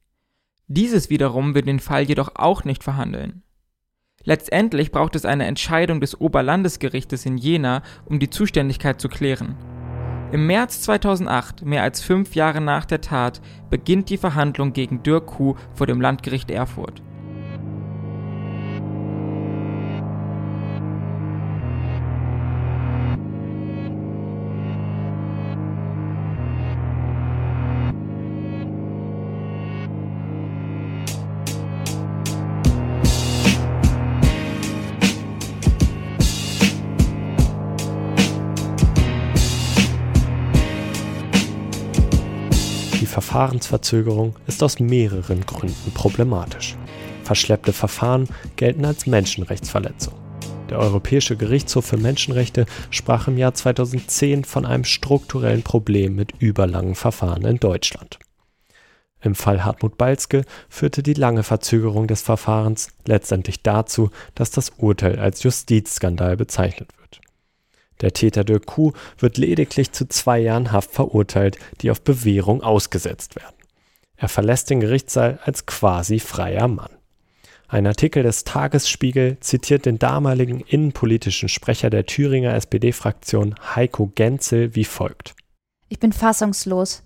Dieses 0.67 1.09
wiederum 1.09 1.55
will 1.55 1.63
den 1.63 1.79
Fall 1.79 2.03
jedoch 2.03 2.35
auch 2.35 2.65
nicht 2.65 2.83
verhandeln. 2.83 3.41
Letztendlich 4.23 4.91
braucht 4.91 5.15
es 5.15 5.25
eine 5.25 5.45
Entscheidung 5.45 6.01
des 6.01 6.19
Oberlandesgerichtes 6.19 7.25
in 7.25 7.37
Jena, 7.37 7.81
um 8.05 8.19
die 8.19 8.29
Zuständigkeit 8.29 8.99
zu 8.99 9.07
klären. 9.07 9.55
Im 10.31 10.45
März 10.45 10.81
2008, 10.81 11.65
mehr 11.65 11.81
als 11.81 12.01
fünf 12.01 12.35
Jahre 12.35 12.61
nach 12.61 12.85
der 12.85 13.01
Tat, 13.01 13.41
beginnt 13.69 14.09
die 14.09 14.17
Verhandlung 14.17 14.73
gegen 14.73 15.01
Dirk 15.01 15.25
Kuh 15.27 15.55
vor 15.73 15.87
dem 15.87 16.01
Landgericht 16.01 16.51
Erfurt. 16.51 17.01
Verfahrensverzögerung 43.05 44.35
ist 44.47 44.63
aus 44.63 44.79
mehreren 44.79 45.45
Gründen 45.45 45.91
problematisch. 45.93 46.75
Verschleppte 47.23 47.73
Verfahren 47.73 48.27
gelten 48.55 48.85
als 48.85 49.05
Menschenrechtsverletzung. 49.05 50.13
Der 50.69 50.79
Europäische 50.79 51.35
Gerichtshof 51.35 51.85
für 51.85 51.97
Menschenrechte 51.97 52.65
sprach 52.91 53.27
im 53.27 53.37
Jahr 53.37 53.53
2010 53.53 54.45
von 54.45 54.65
einem 54.65 54.83
strukturellen 54.83 55.63
Problem 55.63 56.15
mit 56.15 56.33
überlangen 56.39 56.95
Verfahren 56.95 57.45
in 57.45 57.59
Deutschland. 57.59 58.19
Im 59.21 59.35
Fall 59.35 59.65
Hartmut 59.65 59.97
Balzke 59.97 60.45
führte 60.69 61.03
die 61.03 61.13
lange 61.13 61.43
Verzögerung 61.43 62.07
des 62.07 62.21
Verfahrens 62.21 62.89
letztendlich 63.05 63.63
dazu, 63.63 64.11
dass 64.35 64.51
das 64.51 64.71
Urteil 64.77 65.19
als 65.19 65.43
Justizskandal 65.43 66.37
bezeichnet 66.37 66.89
wird. 66.97 66.98
Der 68.01 68.13
Täter 68.13 68.43
Dirk 68.43 68.65
Kuh 68.65 68.93
wird 69.17 69.37
lediglich 69.37 69.91
zu 69.91 70.07
zwei 70.07 70.39
Jahren 70.39 70.71
Haft 70.71 70.91
verurteilt, 70.91 71.57
die 71.81 71.91
auf 71.91 72.01
Bewährung 72.01 72.63
ausgesetzt 72.63 73.35
werden. 73.35 73.55
Er 74.15 74.29
verlässt 74.29 74.69
den 74.69 74.79
Gerichtssaal 74.79 75.39
als 75.43 75.65
quasi 75.65 76.19
freier 76.19 76.67
Mann. 76.67 76.91
Ein 77.67 77.85
Artikel 77.85 78.23
des 78.23 78.45
Tagesspiegel 78.45 79.37
zitiert 79.41 79.85
den 79.85 79.99
damaligen 79.99 80.61
innenpolitischen 80.61 81.49
Sprecher 81.49 81.89
der 81.89 82.05
Thüringer 82.05 82.55
SPD-Fraktion 82.55 83.55
Heiko 83.75 84.11
Genzel 84.15 84.75
wie 84.75 84.85
folgt. 84.85 85.35
Ich 85.87 85.99
bin 85.99 86.11
fassungslos. 86.11 87.03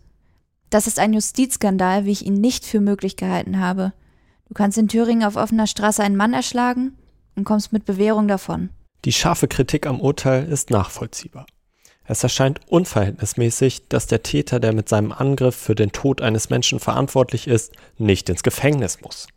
Das 0.69 0.87
ist 0.87 0.99
ein 0.99 1.13
Justizskandal, 1.13 2.05
wie 2.05 2.11
ich 2.11 2.25
ihn 2.25 2.39
nicht 2.39 2.65
für 2.65 2.79
möglich 2.79 3.17
gehalten 3.17 3.59
habe. 3.59 3.93
Du 4.47 4.53
kannst 4.53 4.77
in 4.77 4.87
Thüringen 4.87 5.23
auf 5.23 5.35
offener 5.35 5.67
Straße 5.67 6.01
einen 6.01 6.15
Mann 6.15 6.33
erschlagen 6.33 6.93
und 7.35 7.43
kommst 7.43 7.73
mit 7.73 7.85
Bewährung 7.85 8.27
davon. 8.27 8.69
Die 9.05 9.11
scharfe 9.11 9.47
Kritik 9.47 9.85
am 9.85 9.99
Urteil 9.99 10.45
ist 10.45 10.69
nachvollziehbar. 10.69 11.45
Es 12.05 12.23
erscheint 12.23 12.61
unverhältnismäßig, 12.67 13.87
dass 13.89 14.07
der 14.07 14.23
Täter, 14.23 14.59
der 14.59 14.73
mit 14.73 14.89
seinem 14.89 15.11
Angriff 15.11 15.55
für 15.55 15.75
den 15.75 15.91
Tod 15.91 16.21
eines 16.21 16.49
Menschen 16.49 16.79
verantwortlich 16.79 17.47
ist, 17.47 17.73
nicht 17.97 18.29
ins 18.29 18.43
Gefängnis 18.43 19.01
muss. 19.01 19.27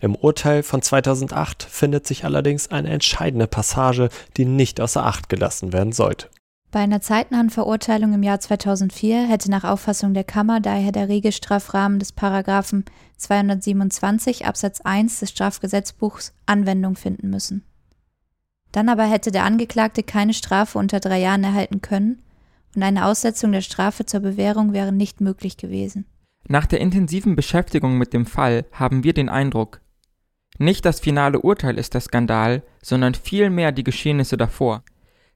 Im 0.00 0.14
Urteil 0.14 0.62
von 0.62 0.82
2008 0.82 1.62
findet 1.62 2.06
sich 2.06 2.24
allerdings 2.24 2.70
eine 2.70 2.90
entscheidende 2.90 3.46
Passage, 3.46 4.10
die 4.36 4.44
nicht 4.44 4.80
außer 4.80 5.04
Acht 5.04 5.28
gelassen 5.28 5.72
werden 5.72 5.92
sollte. 5.92 6.28
Bei 6.70 6.80
einer 6.80 7.00
zeitnahen 7.00 7.48
Verurteilung 7.48 8.12
im 8.12 8.22
Jahr 8.22 8.40
2004 8.40 9.26
hätte 9.28 9.50
nach 9.50 9.64
Auffassung 9.64 10.14
der 10.14 10.24
Kammer 10.24 10.60
daher 10.60 10.92
der 10.92 11.08
Regelstrafrahmen 11.08 11.98
des 11.98 12.12
Paragraphen 12.12 12.84
227 13.16 14.44
Absatz 14.46 14.80
1 14.82 15.20
des 15.20 15.30
Strafgesetzbuchs 15.30 16.34
Anwendung 16.44 16.96
finden 16.96 17.30
müssen. 17.30 17.64
Dann 18.72 18.88
aber 18.88 19.04
hätte 19.04 19.30
der 19.30 19.44
Angeklagte 19.44 20.02
keine 20.02 20.34
Strafe 20.34 20.78
unter 20.78 21.00
drei 21.00 21.18
Jahren 21.18 21.44
erhalten 21.44 21.80
können 21.80 22.22
und 22.74 22.82
eine 22.82 23.06
Aussetzung 23.06 23.52
der 23.52 23.62
Strafe 23.62 24.04
zur 24.04 24.20
Bewährung 24.20 24.72
wäre 24.72 24.92
nicht 24.92 25.20
möglich 25.20 25.56
gewesen. 25.56 26.04
Nach 26.48 26.66
der 26.66 26.80
intensiven 26.80 27.34
Beschäftigung 27.36 27.98
mit 27.98 28.12
dem 28.12 28.26
Fall 28.26 28.66
haben 28.72 29.02
wir 29.02 29.14
den 29.14 29.28
Eindruck, 29.28 29.80
nicht 30.58 30.84
das 30.84 31.00
finale 31.00 31.40
Urteil 31.40 31.78
ist 31.78 31.94
der 31.94 32.00
Skandal, 32.00 32.62
sondern 32.82 33.14
vielmehr 33.14 33.72
die 33.72 33.84
Geschehnisse 33.84 34.36
davor. 34.36 34.82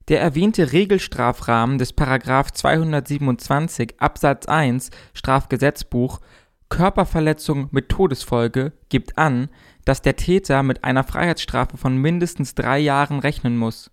Der 0.09 0.21
erwähnte 0.21 0.73
Regelstrafrahmen 0.73 1.79
des 1.79 1.93
Paragraph 1.93 2.53
227 2.53 4.01
Absatz 4.01 4.47
1 4.47 4.91
Strafgesetzbuch 5.13 6.21
Körperverletzung 6.69 7.69
mit 7.73 7.89
Todesfolge 7.89 8.73
gibt 8.89 9.19
an, 9.19 9.51
dass 9.85 10.03
der 10.03 10.17
Täter 10.17 10.63
mit 10.63 10.85
einer 10.85 11.05
Freiheitsstrafe 11.05 11.77
von 11.77 11.97
mindestens 11.97 12.55
drei 12.55 12.79
Jahren 12.79 13.19
rechnen 13.19 13.57
muss. 13.57 13.91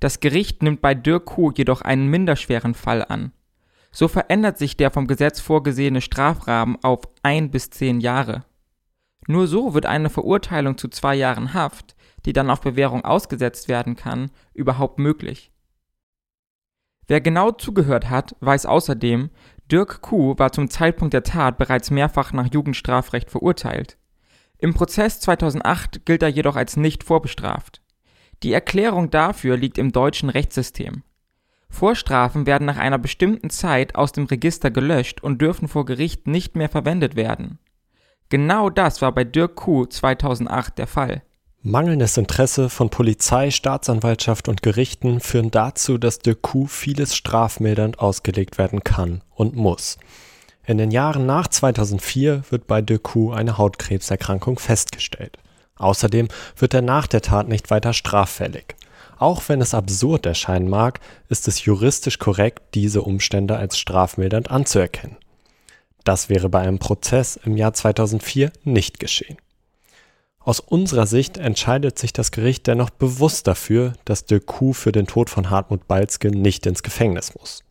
Das 0.00 0.20
Gericht 0.20 0.62
nimmt 0.62 0.80
bei 0.80 0.94
Dirk 0.94 1.26
Kuh 1.26 1.52
jedoch 1.52 1.82
einen 1.82 2.08
minderschweren 2.08 2.74
Fall 2.74 3.04
an. 3.04 3.32
So 3.92 4.08
verändert 4.08 4.58
sich 4.58 4.76
der 4.76 4.90
vom 4.90 5.06
Gesetz 5.06 5.40
vorgesehene 5.40 6.02
Strafrahmen 6.02 6.76
auf 6.82 7.00
ein 7.22 7.50
bis 7.50 7.70
zehn 7.70 8.00
Jahre. 8.00 8.44
Nur 9.26 9.46
so 9.46 9.74
wird 9.74 9.86
eine 9.86 10.10
Verurteilung 10.10 10.76
zu 10.76 10.88
zwei 10.88 11.14
Jahren 11.14 11.54
Haft, 11.54 11.96
die 12.26 12.32
dann 12.32 12.50
auf 12.50 12.60
Bewährung 12.60 13.04
ausgesetzt 13.04 13.68
werden 13.68 13.96
kann, 13.96 14.30
überhaupt 14.52 14.98
möglich. 14.98 15.50
Wer 17.08 17.20
genau 17.20 17.52
zugehört 17.52 18.10
hat, 18.10 18.36
weiß 18.40 18.66
außerdem, 18.66 19.30
Dirk 19.70 20.02
Kuh 20.02 20.38
war 20.38 20.52
zum 20.52 20.68
Zeitpunkt 20.68 21.14
der 21.14 21.22
Tat 21.22 21.56
bereits 21.56 21.90
mehrfach 21.90 22.32
nach 22.32 22.52
Jugendstrafrecht 22.52 23.30
verurteilt. 23.30 23.96
Im 24.58 24.74
Prozess 24.74 25.20
2008 25.20 26.06
gilt 26.06 26.22
er 26.22 26.28
jedoch 26.28 26.56
als 26.56 26.76
nicht 26.76 27.04
vorbestraft. 27.04 27.82
Die 28.42 28.52
Erklärung 28.52 29.10
dafür 29.10 29.56
liegt 29.56 29.78
im 29.78 29.92
deutschen 29.92 30.28
Rechtssystem. 30.28 31.02
Vorstrafen 31.68 32.46
werden 32.46 32.66
nach 32.66 32.76
einer 32.76 32.98
bestimmten 32.98 33.50
Zeit 33.50 33.96
aus 33.96 34.12
dem 34.12 34.24
Register 34.24 34.70
gelöscht 34.70 35.22
und 35.22 35.40
dürfen 35.40 35.68
vor 35.68 35.84
Gericht 35.84 36.26
nicht 36.26 36.56
mehr 36.56 36.68
verwendet 36.68 37.16
werden. 37.16 37.58
Genau 38.28 38.70
das 38.70 39.02
war 39.02 39.12
bei 39.12 39.24
Dirk 39.24 39.56
Kuh 39.56 39.86
2008 39.86 40.78
der 40.78 40.86
Fall. 40.86 41.22
Mangelndes 41.62 42.16
Interesse 42.16 42.70
von 42.70 42.90
Polizei, 42.90 43.50
Staatsanwaltschaft 43.50 44.48
und 44.48 44.62
Gerichten 44.62 45.20
führen 45.20 45.50
dazu, 45.50 45.98
dass 45.98 46.20
Dirk 46.20 46.42
Kuh 46.42 46.66
vieles 46.66 47.16
strafmildernd 47.16 47.98
ausgelegt 47.98 48.56
werden 48.58 48.84
kann 48.84 49.22
und 49.34 49.56
muss. 49.56 49.98
In 50.66 50.78
den 50.78 50.90
Jahren 50.90 51.26
nach 51.26 51.46
2004 51.46 52.42
wird 52.50 52.66
bei 52.66 52.82
Dirk 52.82 53.04
Kuh 53.04 53.30
eine 53.30 53.56
Hautkrebserkrankung 53.56 54.58
festgestellt. 54.58 55.38
Außerdem 55.76 56.26
wird 56.56 56.74
er 56.74 56.82
nach 56.82 57.06
der 57.06 57.22
Tat 57.22 57.48
nicht 57.48 57.70
weiter 57.70 57.92
straffällig. 57.92 58.74
Auch 59.18 59.42
wenn 59.46 59.60
es 59.60 59.74
absurd 59.74 60.26
erscheinen 60.26 60.68
mag, 60.68 60.98
ist 61.28 61.46
es 61.46 61.64
juristisch 61.64 62.18
korrekt, 62.18 62.74
diese 62.74 63.02
Umstände 63.02 63.56
als 63.56 63.78
strafmildernd 63.78 64.50
anzuerkennen. 64.50 65.16
Das 66.02 66.28
wäre 66.28 66.48
bei 66.48 66.60
einem 66.60 66.80
Prozess 66.80 67.36
im 67.36 67.56
Jahr 67.56 67.72
2004 67.72 68.52
nicht 68.64 68.98
geschehen. 68.98 69.36
Aus 70.40 70.60
unserer 70.60 71.06
Sicht 71.06 71.38
entscheidet 71.38 71.98
sich 71.98 72.12
das 72.12 72.30
Gericht 72.32 72.66
dennoch 72.66 72.90
bewusst 72.90 73.46
dafür, 73.46 73.94
dass 74.04 74.26
de 74.26 74.40
Kuh 74.40 74.72
für 74.72 74.92
den 74.92 75.06
Tod 75.06 75.30
von 75.30 75.50
Hartmut 75.50 75.86
Balzke 75.86 76.30
nicht 76.30 76.66
ins 76.66 76.82
Gefängnis 76.82 77.34
muss. 77.34 77.65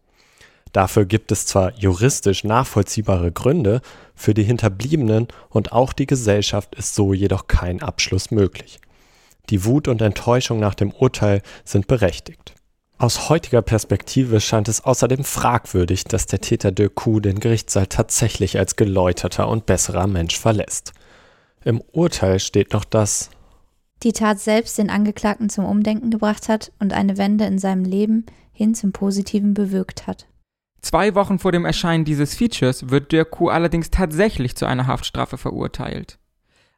Dafür 0.76 1.06
gibt 1.06 1.32
es 1.32 1.46
zwar 1.46 1.74
juristisch 1.78 2.44
nachvollziehbare 2.44 3.32
Gründe, 3.32 3.80
für 4.14 4.34
die 4.34 4.44
Hinterbliebenen 4.44 5.30
und 5.50 5.72
auch 5.72 5.94
die 5.94 6.06
Gesellschaft 6.06 6.76
ist 6.76 6.96
so 6.96 7.14
jedoch 7.14 7.48
kein 7.48 7.82
Abschluss 7.82 8.30
möglich. 8.30 8.82
Die 9.50 9.64
Wut 9.64 9.88
und 9.88 10.02
Enttäuschung 10.02 10.60
nach 10.60 10.76
dem 10.76 10.92
Urteil 10.92 11.42
sind 11.64 11.88
berechtigt. 11.88 12.56
Aus 12.98 13.30
heutiger 13.30 13.62
Perspektive 13.62 14.42
scheint 14.42 14.68
es 14.68 14.84
außerdem 14.84 15.24
fragwürdig, 15.24 16.04
dass 16.04 16.26
der 16.26 16.42
Täter 16.42 16.74
de 16.74 16.90
Kuh 16.94 17.22
den 17.22 17.40
Gerichtssaal 17.40 17.88
tatsächlich 17.88 18.60
als 18.60 18.76
geläuterter 18.76 19.48
und 19.48 19.66
besserer 19.66 20.08
Mensch 20.08 20.38
verlässt. 20.38 20.92
Im 21.64 21.82
Urteil 21.94 22.42
steht 22.42 22.74
noch, 22.74 22.84
dass 22.84 23.30
die 24.04 24.12
Tat 24.12 24.42
selbst 24.42 24.78
den 24.78 24.90
Angeklagten 24.90 25.48
zum 25.48 25.64
Umdenken 25.64 26.12
gebracht 26.12 26.50
hat 26.50 26.74
und 26.80 26.92
eine 26.92 27.18
Wende 27.18 27.46
in 27.46 27.60
seinem 27.60 27.86
Leben 27.86 28.26
hin 28.52 28.76
zum 28.76 28.92
Positiven 28.92 29.54
bewirkt 29.54 30.06
hat. 30.06 30.28
Zwei 30.82 31.16
Wochen 31.16 31.40
vor 31.40 31.52
dem 31.52 31.66
Erscheinen 31.66 32.06
dieses 32.06 32.36
Features 32.36 32.90
wird 32.90 33.12
Dirk 33.12 33.32
Kuh 33.32 33.50
allerdings 33.50 33.90
tatsächlich 33.90 34.56
zu 34.56 34.66
einer 34.66 34.88
Haftstrafe 34.88 35.38
verurteilt. 35.38 36.20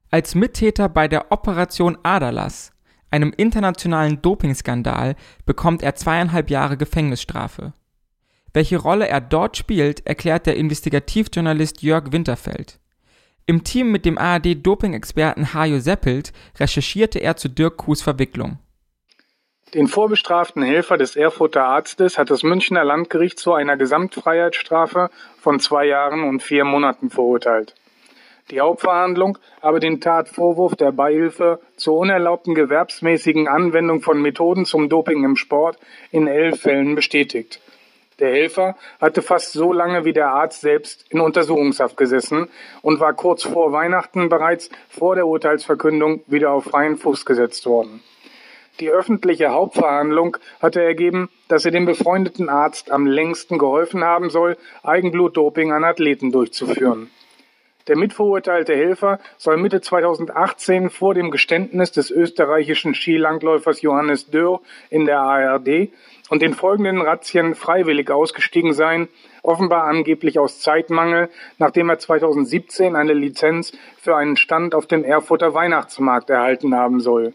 Als 0.09 0.35
Mittäter 0.35 0.87
bei 0.87 1.07
der 1.07 1.31
Operation 1.31 1.97
Adalas, 2.03 2.71
einem 3.11 3.33
internationalen 3.35 4.21
Dopingskandal, 4.21 5.15
bekommt 5.45 5.83
er 5.83 5.95
zweieinhalb 5.95 6.49
Jahre 6.49 6.77
Gefängnisstrafe. 6.77 7.73
Welche 8.53 8.77
Rolle 8.77 9.07
er 9.07 9.21
dort 9.21 9.57
spielt, 9.57 10.05
erklärt 10.07 10.45
der 10.45 10.55
Investigativjournalist 10.55 11.81
Jörg 11.83 12.11
Winterfeld. 12.11 12.79
Im 13.45 13.63
Team 13.63 13.91
mit 13.91 14.05
dem 14.05 14.17
ARD-Doping-Experten 14.17 15.53
Hajo 15.53 15.79
Seppelt 15.79 16.33
recherchierte 16.59 17.19
er 17.19 17.37
zu 17.37 17.49
Dirk 17.49 17.77
Kuhs 17.77 18.01
Verwicklung. 18.01 18.59
Den 19.73 19.89
vorbestraften 19.89 20.63
Helfer 20.63 20.95
des 20.95 21.17
Erfurter 21.17 21.65
Arztes 21.65 22.17
hat 22.17 22.29
das 22.29 22.41
Münchner 22.41 22.85
Landgericht 22.85 23.37
zu 23.37 23.53
einer 23.53 23.75
Gesamtfreiheitsstrafe 23.75 25.09
von 25.41 25.59
zwei 25.59 25.85
Jahren 25.85 26.23
und 26.23 26.41
vier 26.41 26.63
Monaten 26.63 27.09
verurteilt. 27.09 27.75
Die 28.49 28.61
Hauptverhandlung 28.61 29.37
habe 29.61 29.81
den 29.81 29.99
Tatvorwurf 29.99 30.77
der 30.77 30.93
Beihilfe 30.93 31.59
zur 31.75 31.97
unerlaubten 31.97 32.55
gewerbsmäßigen 32.55 33.49
Anwendung 33.49 33.99
von 33.99 34.21
Methoden 34.21 34.63
zum 34.63 34.87
Doping 34.87 35.25
im 35.25 35.35
Sport 35.35 35.77
in 36.11 36.27
elf 36.27 36.61
Fällen 36.61 36.95
bestätigt. 36.95 37.59
Der 38.19 38.29
Helfer 38.29 38.77
hatte 39.01 39.21
fast 39.21 39.51
so 39.51 39.73
lange 39.73 40.05
wie 40.05 40.13
der 40.13 40.29
Arzt 40.29 40.61
selbst 40.61 41.05
in 41.09 41.19
Untersuchungshaft 41.19 41.97
gesessen 41.97 42.47
und 42.81 43.01
war 43.01 43.13
kurz 43.13 43.43
vor 43.43 43.73
Weihnachten 43.73 44.29
bereits 44.29 44.69
vor 44.87 45.15
der 45.15 45.27
Urteilsverkündung 45.27 46.21
wieder 46.25 46.51
auf 46.51 46.63
freien 46.63 46.95
Fuß 46.95 47.25
gesetzt 47.25 47.65
worden. 47.65 48.01
Die 48.79 48.89
öffentliche 48.89 49.49
Hauptverhandlung 49.49 50.37
hatte 50.61 50.83
ergeben, 50.83 51.29
dass 51.47 51.65
er 51.65 51.71
dem 51.71 51.85
befreundeten 51.85 52.47
Arzt 52.47 52.91
am 52.91 53.07
längsten 53.07 53.57
geholfen 53.57 54.03
haben 54.03 54.29
soll, 54.29 54.55
Eigenblutdoping 54.83 55.71
an 55.71 55.83
Athleten 55.83 56.31
durchzuführen. 56.31 57.09
Der 57.87 57.97
mitverurteilte 57.97 58.75
Helfer 58.75 59.19
soll 59.37 59.57
Mitte 59.57 59.79
2018 59.79 60.89
vor 60.89 61.13
dem 61.13 61.31
Geständnis 61.31 61.91
des 61.91 62.11
österreichischen 62.11 62.93
Skilangläufers 62.93 63.81
Johannes 63.81 64.29
Dürr 64.29 64.59
in 64.89 65.05
der 65.05 65.21
ARD 65.21 65.89
und 66.29 66.41
den 66.41 66.53
folgenden 66.53 67.01
Razzien 67.01 67.55
freiwillig 67.55 68.11
ausgestiegen 68.11 68.73
sein, 68.73 69.07
offenbar 69.41 69.85
angeblich 69.85 70.37
aus 70.37 70.59
Zeitmangel, 70.59 71.29
nachdem 71.57 71.89
er 71.89 71.97
2017 71.97 72.95
eine 72.95 73.13
Lizenz 73.13 73.71
für 73.97 74.17
einen 74.17 74.35
Stand 74.35 74.75
auf 74.75 74.85
dem 74.85 75.05
Erfurter 75.05 75.53
Weihnachtsmarkt 75.53 76.29
erhalten 76.29 76.75
haben 76.75 76.99
soll. 76.99 77.33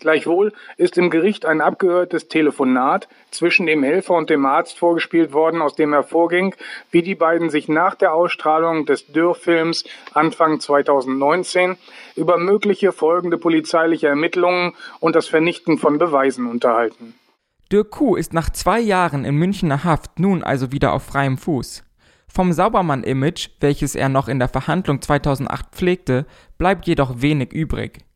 Gleichwohl 0.00 0.52
ist 0.76 0.96
im 0.98 1.10
Gericht 1.10 1.44
ein 1.46 1.60
abgehörtes 1.60 2.28
Telefonat 2.28 3.08
zwischen 3.30 3.66
dem 3.66 3.82
Helfer 3.82 4.14
und 4.14 4.30
dem 4.30 4.46
Arzt 4.46 4.78
vorgespielt 4.78 5.32
worden, 5.32 5.62
aus 5.62 5.74
dem 5.74 5.92
hervorging, 5.92 6.54
wie 6.90 7.02
die 7.02 7.14
beiden 7.14 7.50
sich 7.50 7.68
nach 7.68 7.94
der 7.94 8.14
Ausstrahlung 8.14 8.86
des 8.86 9.06
Dürr-Films 9.06 9.84
Anfang 10.14 10.60
2019 10.60 11.76
über 12.16 12.38
mögliche 12.38 12.92
folgende 12.92 13.38
polizeiliche 13.38 14.08
Ermittlungen 14.08 14.74
und 15.00 15.16
das 15.16 15.26
Vernichten 15.26 15.78
von 15.78 15.98
Beweisen 15.98 16.46
unterhalten. 16.46 17.14
Dirk 17.70 17.90
Kuh 17.90 18.16
ist 18.16 18.32
nach 18.32 18.50
zwei 18.50 18.80
Jahren 18.80 19.24
in 19.24 19.36
Münchner 19.36 19.84
Haft 19.84 20.18
nun 20.18 20.42
also 20.42 20.72
wieder 20.72 20.92
auf 20.92 21.02
freiem 21.02 21.36
Fuß. 21.36 21.84
Vom 22.26 22.52
Saubermann-Image, 22.52 23.50
welches 23.60 23.94
er 23.94 24.08
noch 24.08 24.28
in 24.28 24.38
der 24.38 24.48
Verhandlung 24.48 25.02
2008 25.02 25.66
pflegte, 25.72 26.26
bleibt 26.56 26.86
jedoch 26.86 27.20
wenig 27.20 27.52
übrig. 27.52 28.07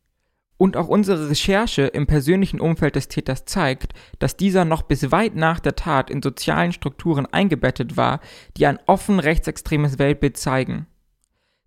Und 0.63 0.77
auch 0.77 0.87
unsere 0.87 1.29
Recherche 1.29 1.87
im 1.87 2.07
persönlichen 2.07 2.61
Umfeld 2.61 2.95
des 2.95 3.09
Täters 3.09 3.43
zeigt, 3.43 3.91
dass 4.19 4.37
dieser 4.37 4.63
noch 4.63 4.83
bis 4.83 5.11
weit 5.11 5.35
nach 5.35 5.59
der 5.59 5.75
Tat 5.75 6.09
in 6.09 6.21
sozialen 6.21 6.71
Strukturen 6.71 7.25
eingebettet 7.25 7.97
war, 7.97 8.21
die 8.55 8.65
ein 8.65 8.79
offen 8.85 9.19
rechtsextremes 9.19 9.99
Weltbild 9.99 10.37
zeigen. 10.37 10.87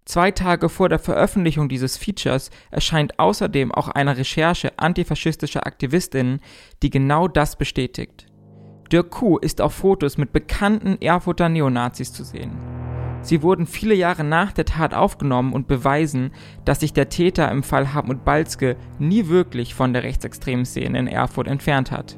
Zwei 0.07 0.31
Tage 0.31 0.71
vor 0.71 0.89
der 0.89 0.99
Veröffentlichung 0.99 1.69
dieses 1.69 1.99
Features 1.99 2.49
erscheint 2.71 3.19
außerdem 3.19 3.71
auch 3.71 3.89
eine 3.89 4.17
Recherche 4.17 4.79
antifaschistischer 4.79 5.67
Aktivistinnen, 5.67 6.41
die 6.83 6.89
genau 6.89 7.29
das 7.29 7.57
bestätigt. 7.57 8.25
Dirk 8.91 9.11
Kuh 9.11 9.37
ist 9.37 9.61
auf 9.61 9.75
Fotos 9.75 10.17
mit 10.17 10.33
bekannten 10.33 11.03
Erfurter 11.03 11.51
Neonazis 11.51 12.15
zu 12.15 12.25
sehen. 12.25 12.86
Sie 13.27 13.43
wurden 13.43 13.67
viele 13.67 13.97
Jahre 13.97 14.23
nach 14.23 14.53
der 14.53 14.67
Tat 14.67 14.95
aufgenommen 14.95 15.53
und 15.53 15.67
beweisen, 15.67 16.31
dass 16.65 16.79
sich 16.79 16.93
der 16.93 17.09
Täter 17.09 17.51
im 17.51 17.65
Fall 17.65 17.93
Hartmut 17.93 18.25
Balzke 18.25 18.77
nie 19.01 19.27
wirklich 19.27 19.75
von 19.75 19.93
der 19.93 20.05
rechtsextremen 20.05 20.65
Szene 20.65 20.97
in 20.97 21.09
Erfurt 21.09 21.49
entfernt 21.49 21.91
hat. 21.91 22.17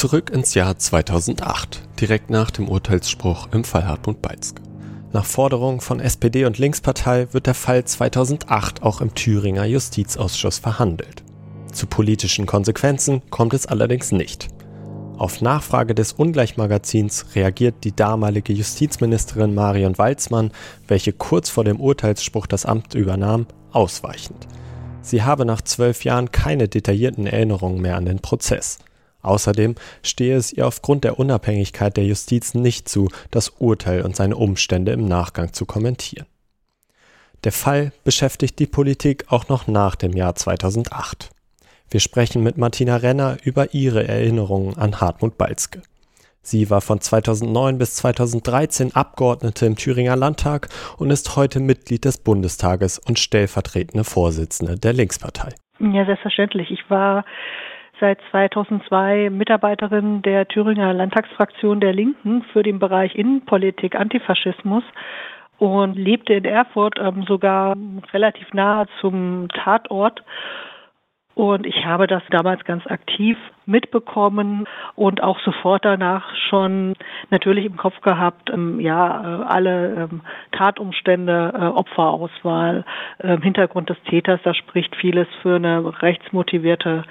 Zurück 0.00 0.30
ins 0.30 0.54
Jahr 0.54 0.78
2008, 0.78 1.82
direkt 2.00 2.30
nach 2.30 2.50
dem 2.50 2.70
Urteilsspruch 2.70 3.48
im 3.52 3.64
Fall 3.64 3.86
Hartmut 3.86 4.22
Balzke. 4.22 4.62
Nach 5.12 5.26
Forderung 5.26 5.82
von 5.82 6.00
SPD 6.00 6.46
und 6.46 6.56
Linkspartei 6.56 7.28
wird 7.32 7.46
der 7.46 7.52
Fall 7.52 7.84
2008 7.84 8.82
auch 8.82 9.02
im 9.02 9.14
Thüringer 9.14 9.66
Justizausschuss 9.66 10.58
verhandelt. 10.58 11.22
Zu 11.70 11.86
politischen 11.86 12.46
Konsequenzen 12.46 13.20
kommt 13.28 13.52
es 13.52 13.66
allerdings 13.66 14.10
nicht. 14.10 14.48
Auf 15.18 15.42
Nachfrage 15.42 15.94
des 15.94 16.14
Ungleichmagazins 16.14 17.34
reagiert 17.34 17.84
die 17.84 17.94
damalige 17.94 18.54
Justizministerin 18.54 19.52
Marion 19.52 19.98
Walzmann, 19.98 20.50
welche 20.88 21.12
kurz 21.12 21.50
vor 21.50 21.64
dem 21.64 21.78
Urteilsspruch 21.78 22.46
das 22.46 22.64
Amt 22.64 22.94
übernahm, 22.94 23.44
ausweichend. 23.70 24.48
Sie 25.02 25.22
habe 25.22 25.44
nach 25.44 25.60
zwölf 25.60 26.04
Jahren 26.04 26.32
keine 26.32 26.68
detaillierten 26.68 27.26
Erinnerungen 27.26 27.82
mehr 27.82 27.96
an 27.96 28.06
den 28.06 28.20
Prozess. 28.20 28.78
Außerdem 29.22 29.74
stehe 30.02 30.36
es 30.36 30.52
ihr 30.52 30.66
aufgrund 30.66 31.04
der 31.04 31.18
Unabhängigkeit 31.18 31.96
der 31.96 32.04
Justiz 32.04 32.54
nicht 32.54 32.88
zu, 32.88 33.08
das 33.30 33.50
Urteil 33.58 34.02
und 34.02 34.16
seine 34.16 34.36
Umstände 34.36 34.92
im 34.92 35.06
Nachgang 35.06 35.52
zu 35.52 35.66
kommentieren. 35.66 36.26
Der 37.44 37.52
Fall 37.52 37.92
beschäftigt 38.04 38.58
die 38.58 38.66
Politik 38.66 39.24
auch 39.28 39.48
noch 39.48 39.66
nach 39.66 39.96
dem 39.96 40.12
Jahr 40.12 40.34
2008. 40.34 41.30
Wir 41.90 42.00
sprechen 42.00 42.42
mit 42.42 42.58
Martina 42.58 42.96
Renner 42.96 43.38
über 43.42 43.74
ihre 43.74 44.06
Erinnerungen 44.06 44.76
an 44.76 45.00
Hartmut 45.00 45.38
Balzke. 45.38 45.82
Sie 46.42 46.70
war 46.70 46.80
von 46.80 47.00
2009 47.00 47.78
bis 47.78 47.96
2013 47.96 48.94
Abgeordnete 48.94 49.66
im 49.66 49.76
Thüringer 49.76 50.16
Landtag 50.16 50.68
und 50.96 51.10
ist 51.10 51.36
heute 51.36 51.60
Mitglied 51.60 52.04
des 52.04 52.18
Bundestages 52.18 52.98
und 52.98 53.18
stellvertretende 53.18 54.04
Vorsitzende 54.04 54.76
der 54.76 54.92
Linkspartei. 54.92 55.50
Ja, 55.80 56.04
selbstverständlich. 56.06 56.70
Ich 56.70 56.88
war 56.88 57.24
seit 58.00 58.18
2002 58.30 59.30
Mitarbeiterin 59.30 60.22
der 60.22 60.48
Thüringer 60.48 60.92
Landtagsfraktion 60.94 61.80
der 61.80 61.92
Linken 61.92 62.42
für 62.52 62.62
den 62.62 62.78
Bereich 62.78 63.14
Innenpolitik, 63.14 63.94
Antifaschismus. 63.94 64.82
und 65.58 65.94
lebte 65.94 66.32
in 66.32 66.46
Erfurt 66.46 66.94
ähm, 66.98 67.24
sogar 67.28 67.76
relativ 68.14 68.52
nahe 68.54 68.86
zum 69.00 69.46
Tatort. 69.48 70.22
Und 71.34 71.64
ich 71.64 71.86
habe 71.86 72.06
das 72.06 72.22
damals 72.30 72.64
ganz 72.64 72.86
aktiv 72.86 73.38
mitbekommen 73.64 74.66
und 74.96 75.22
auch 75.22 75.38
sofort 75.40 75.84
danach 75.84 76.34
schon 76.48 76.94
natürlich 77.30 77.64
im 77.64 77.76
Kopf 77.76 78.00
gehabt, 78.00 78.50
ähm, 78.52 78.80
ja, 78.80 79.40
äh, 79.40 79.44
alle 79.44 80.08
ähm, 80.10 80.20
Tatumstände, 80.52 81.52
äh, 81.54 81.64
Opferauswahl, 81.66 82.84
äh, 83.18 83.38
Hintergrund 83.38 83.88
des 83.90 84.02
Täters, 84.02 84.40
da 84.42 84.54
spricht 84.54 84.94
vieles 84.96 85.28
für 85.40 85.56
eine 85.56 86.02
rechtsmotivierte 86.02 87.04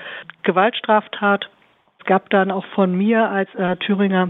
Gewaltstraftat. 0.43 1.49
Es 1.99 2.05
gab 2.05 2.29
dann 2.29 2.51
auch 2.51 2.65
von 2.75 2.95
mir 2.95 3.29
als 3.29 3.53
äh, 3.55 3.77
Thüringer 3.77 4.29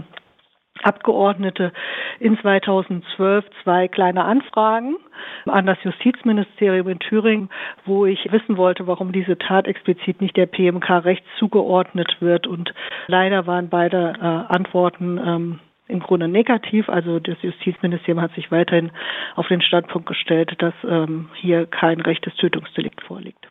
Abgeordnete 0.82 1.72
in 2.20 2.38
2012 2.38 3.44
zwei 3.62 3.88
kleine 3.88 4.24
Anfragen 4.24 4.96
an 5.46 5.66
das 5.66 5.78
Justizministerium 5.82 6.88
in 6.88 6.98
Thüringen, 6.98 7.50
wo 7.84 8.06
ich 8.06 8.32
wissen 8.32 8.56
wollte, 8.56 8.86
warum 8.86 9.12
diese 9.12 9.36
Tat 9.36 9.66
explizit 9.66 10.20
nicht 10.20 10.36
der 10.36 10.46
PMK 10.46 11.04
rechts 11.04 11.26
zugeordnet 11.38 12.16
wird. 12.20 12.46
Und 12.46 12.72
leider 13.08 13.46
waren 13.46 13.68
beide 13.68 14.14
äh, 14.18 14.52
Antworten 14.54 15.18
ähm, 15.18 15.60
im 15.88 16.00
Grunde 16.00 16.28
negativ. 16.28 16.88
Also 16.88 17.18
das 17.18 17.36
Justizministerium 17.42 18.22
hat 18.22 18.34
sich 18.34 18.50
weiterhin 18.50 18.90
auf 19.34 19.48
den 19.48 19.60
Standpunkt 19.60 20.08
gestellt, 20.08 20.54
dass 20.58 20.74
ähm, 20.88 21.28
hier 21.34 21.66
kein 21.66 22.00
rechtes 22.00 22.34
Tötungsdelikt 22.36 23.02
vorliegt. 23.02 23.46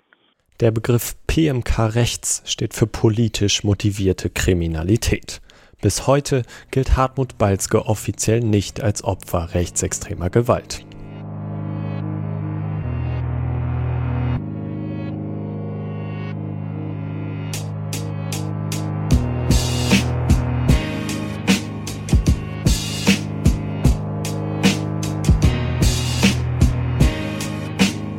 Der 0.62 0.72
Begriff 0.72 1.16
PMK 1.28 1.96
rechts 1.96 2.44
steht 2.46 2.74
für 2.74 2.88
politisch 2.88 3.64
motivierte 3.64 4.30
Kriminalität. 4.30 5.42
Bis 5.82 6.08
heute 6.08 6.44
gilt 6.72 6.98
Hartmut 6.98 7.38
Balzke 7.38 7.86
offiziell 7.86 8.42
nicht 8.42 8.82
als 8.82 9.02
Opfer 9.02 9.54
rechtsextremer 9.54 10.30
Gewalt. 10.30 10.84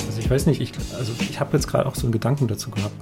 Also 0.06 0.18
ich 0.18 0.30
weiß 0.30 0.46
nicht, 0.46 0.62
ich, 0.62 0.72
also 0.96 1.12
ich 1.20 1.38
habe 1.38 1.54
jetzt 1.58 1.68
gerade 1.68 1.84
auch 1.84 1.94
so 1.94 2.04
einen 2.06 2.12
Gedanken 2.12 2.48
dazu 2.48 2.70
gehabt 2.70 2.94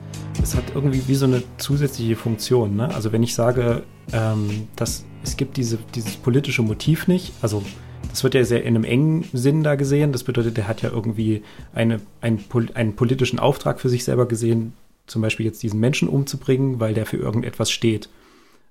es 0.42 0.54
hat 0.54 0.64
irgendwie 0.74 1.02
wie 1.06 1.14
so 1.14 1.26
eine 1.26 1.42
zusätzliche 1.58 2.16
Funktion. 2.16 2.76
Ne? 2.76 2.94
Also 2.94 3.12
wenn 3.12 3.22
ich 3.22 3.34
sage, 3.34 3.82
ähm, 4.12 4.68
dass 4.76 5.04
es 5.22 5.36
gibt 5.36 5.56
diese, 5.56 5.78
dieses 5.94 6.16
politische 6.16 6.62
Motiv 6.62 7.08
nicht, 7.08 7.32
also 7.42 7.62
das 8.10 8.24
wird 8.24 8.34
ja 8.34 8.44
sehr 8.44 8.62
in 8.62 8.74
einem 8.74 8.84
engen 8.84 9.24
Sinn 9.32 9.62
da 9.62 9.74
gesehen. 9.74 10.12
Das 10.12 10.24
bedeutet, 10.24 10.56
der 10.56 10.68
hat 10.68 10.82
ja 10.82 10.90
irgendwie 10.90 11.42
eine, 11.74 12.00
ein, 12.20 12.42
einen 12.74 12.96
politischen 12.96 13.38
Auftrag 13.38 13.80
für 13.80 13.88
sich 13.88 14.04
selber 14.04 14.26
gesehen, 14.26 14.72
zum 15.06 15.22
Beispiel 15.22 15.46
jetzt 15.46 15.62
diesen 15.62 15.80
Menschen 15.80 16.08
umzubringen, 16.08 16.80
weil 16.80 16.94
der 16.94 17.06
für 17.06 17.16
irgendetwas 17.16 17.70
steht. 17.70 18.08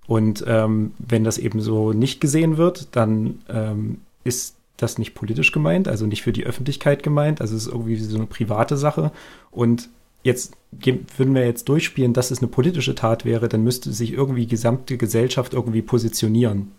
Und 0.08 0.44
ähm, 0.48 0.94
wenn 1.00 1.24
das 1.24 1.38
eben 1.38 1.60
so 1.60 1.92
nicht 1.92 2.22
gesehen 2.22 2.58
wird, 2.58 2.96
dann 2.96 3.42
ähm, 3.50 4.02
ist 4.24 4.56
das 4.78 4.98
nicht 4.98 5.16
politisch 5.16 5.52
gemeint, 5.52 5.88
also 5.88 6.06
nicht 6.06 6.22
für 6.22 6.32
die 6.32 6.46
Öffentlichkeit 6.46 7.04
gemeint, 7.04 7.42
also 7.42 7.56
es 7.56 7.64
ist 7.66 7.72
irgendwie 7.72 7.98
so 7.98 8.18
eine 8.18 8.28
private 8.28 8.78
Sache. 8.78 9.12
Und 9.52 9.90
jetzt 10.28 10.56
würden 10.72 11.34
wir 11.34 11.46
jetzt 11.46 11.70
durchspielen, 11.70 12.14
dass 12.14 12.32
es 12.32 12.40
eine 12.40 12.50
politische 12.50 12.94
Tat 12.94 13.26
wäre, 13.26 13.48
dann 13.48 13.64
müsste 13.64 13.92
sich 13.94 14.12
irgendwie 14.14 14.42
die 14.42 14.50
gesamte 14.50 14.98
Gesellschaft 14.98 15.54
irgendwie 15.54 15.82
positionieren. 15.82 16.72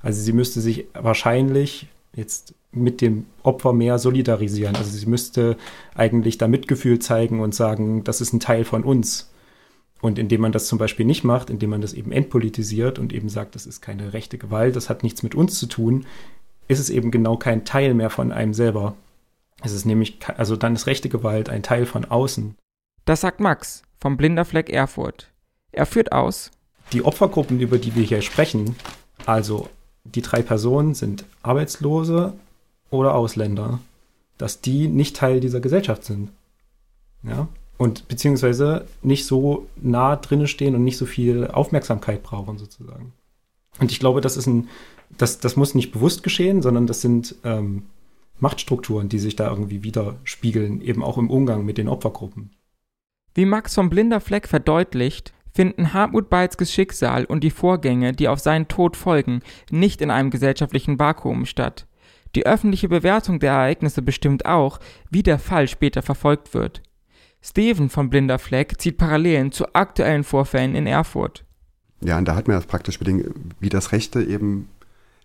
Also 0.00 0.20
sie 0.20 0.32
müsste 0.32 0.60
sich 0.60 0.86
wahrscheinlich 0.92 1.88
jetzt 2.14 2.54
mit 2.70 3.00
dem 3.00 3.26
Opfer 3.42 3.72
mehr 3.72 3.98
solidarisieren. 3.98 4.76
Also 4.76 4.90
sie 4.90 5.06
müsste 5.06 5.56
eigentlich 5.94 6.38
da 6.38 6.48
Mitgefühl 6.48 6.98
zeigen 6.98 7.40
und 7.40 7.54
sagen, 7.54 8.04
das 8.04 8.20
ist 8.20 8.32
ein 8.32 8.40
Teil 8.40 8.64
von 8.64 8.84
uns. 8.84 9.30
Und 10.00 10.18
indem 10.18 10.42
man 10.42 10.52
das 10.52 10.66
zum 10.66 10.78
Beispiel 10.78 11.06
nicht 11.06 11.24
macht, 11.24 11.48
indem 11.48 11.70
man 11.70 11.80
das 11.80 11.94
eben 11.94 12.12
entpolitisiert 12.12 12.98
und 12.98 13.12
eben 13.12 13.28
sagt, 13.28 13.54
das 13.54 13.66
ist 13.66 13.80
keine 13.80 14.12
rechte 14.12 14.36
Gewalt, 14.36 14.76
das 14.76 14.90
hat 14.90 15.02
nichts 15.02 15.22
mit 15.22 15.34
uns 15.34 15.58
zu 15.58 15.66
tun, 15.66 16.06
ist 16.68 16.80
es 16.80 16.90
eben 16.90 17.10
genau 17.10 17.36
kein 17.36 17.64
Teil 17.64 17.94
mehr 17.94 18.10
von 18.10 18.32
einem 18.32 18.52
selber. 18.52 18.96
Es 19.62 19.72
ist 19.72 19.84
nämlich, 19.84 20.18
also 20.36 20.56
dann 20.56 20.74
ist 20.74 20.86
rechte 20.86 21.08
Gewalt 21.08 21.48
ein 21.48 21.62
Teil 21.62 21.86
von 21.86 22.04
außen. 22.04 22.56
Das 23.04 23.20
sagt 23.20 23.40
Max 23.40 23.82
vom 23.98 24.16
Blinderfleck 24.16 24.70
Erfurt. 24.70 25.32
Er 25.72 25.86
führt 25.86 26.12
aus. 26.12 26.50
Die 26.92 27.04
Opfergruppen, 27.04 27.58
über 27.58 27.78
die 27.78 27.94
wir 27.96 28.04
hier 28.04 28.22
sprechen, 28.22 28.76
also 29.26 29.68
die 30.04 30.22
drei 30.22 30.42
Personen 30.42 30.94
sind 30.94 31.24
Arbeitslose 31.42 32.34
oder 32.90 33.14
Ausländer, 33.14 33.80
dass 34.38 34.60
die 34.60 34.86
nicht 34.88 35.16
Teil 35.16 35.40
dieser 35.40 35.60
Gesellschaft 35.60 36.04
sind. 36.04 36.30
Ja? 37.22 37.48
Und 37.76 38.06
beziehungsweise 38.06 38.86
nicht 39.02 39.26
so 39.26 39.66
nah 39.76 40.16
drinnen 40.16 40.46
stehen 40.46 40.74
und 40.76 40.84
nicht 40.84 40.98
so 40.98 41.06
viel 41.06 41.48
Aufmerksamkeit 41.48 42.22
brauchen, 42.22 42.58
sozusagen. 42.58 43.12
Und 43.80 43.90
ich 43.90 43.98
glaube, 43.98 44.20
das 44.20 44.36
ist 44.36 44.46
ein, 44.46 44.68
das, 45.10 45.40
das 45.40 45.56
muss 45.56 45.74
nicht 45.74 45.90
bewusst 45.90 46.22
geschehen, 46.22 46.62
sondern 46.62 46.86
das 46.86 47.00
sind 47.00 47.34
ähm, 47.42 47.86
Machtstrukturen, 48.38 49.08
die 49.08 49.18
sich 49.18 49.34
da 49.34 49.48
irgendwie 49.48 49.82
widerspiegeln, 49.82 50.80
eben 50.82 51.02
auch 51.02 51.18
im 51.18 51.30
Umgang 51.30 51.64
mit 51.64 51.78
den 51.78 51.88
Opfergruppen. 51.88 52.50
Wie 53.34 53.46
Max 53.46 53.74
vom 53.74 53.88
Blinder 53.88 54.20
Fleck 54.20 54.46
verdeutlicht, 54.46 55.32
finden 55.52 55.92
Hartmut 55.92 56.30
Balzkes 56.30 56.72
Schicksal 56.72 57.24
und 57.24 57.44
die 57.44 57.50
Vorgänge, 57.50 58.12
die 58.12 58.28
auf 58.28 58.40
seinen 58.40 58.68
Tod 58.68 58.96
folgen, 58.96 59.40
nicht 59.70 60.00
in 60.00 60.10
einem 60.10 60.30
gesellschaftlichen 60.30 60.98
Vakuum 60.98 61.46
statt. 61.46 61.86
Die 62.34 62.46
öffentliche 62.46 62.88
Bewertung 62.88 63.40
der 63.40 63.52
Ereignisse 63.52 64.02
bestimmt 64.02 64.46
auch, 64.46 64.80
wie 65.10 65.22
der 65.22 65.38
Fall 65.38 65.68
später 65.68 66.02
verfolgt 66.02 66.54
wird. 66.54 66.82
Steven 67.42 67.88
von 67.88 68.08
Blinder 68.08 68.38
Fleck 68.38 68.80
zieht 68.80 68.98
Parallelen 68.98 69.52
zu 69.52 69.74
aktuellen 69.74 70.24
Vorfällen 70.24 70.74
in 70.74 70.86
Erfurt. 70.86 71.44
Ja, 72.00 72.18
und 72.18 72.26
da 72.26 72.34
hat 72.34 72.48
man 72.48 72.56
das 72.56 72.66
praktisch 72.66 72.98
bedingt, 72.98 73.26
wie 73.60 73.68
das 73.68 73.92
Rechte 73.92 74.22
eben 74.22 74.68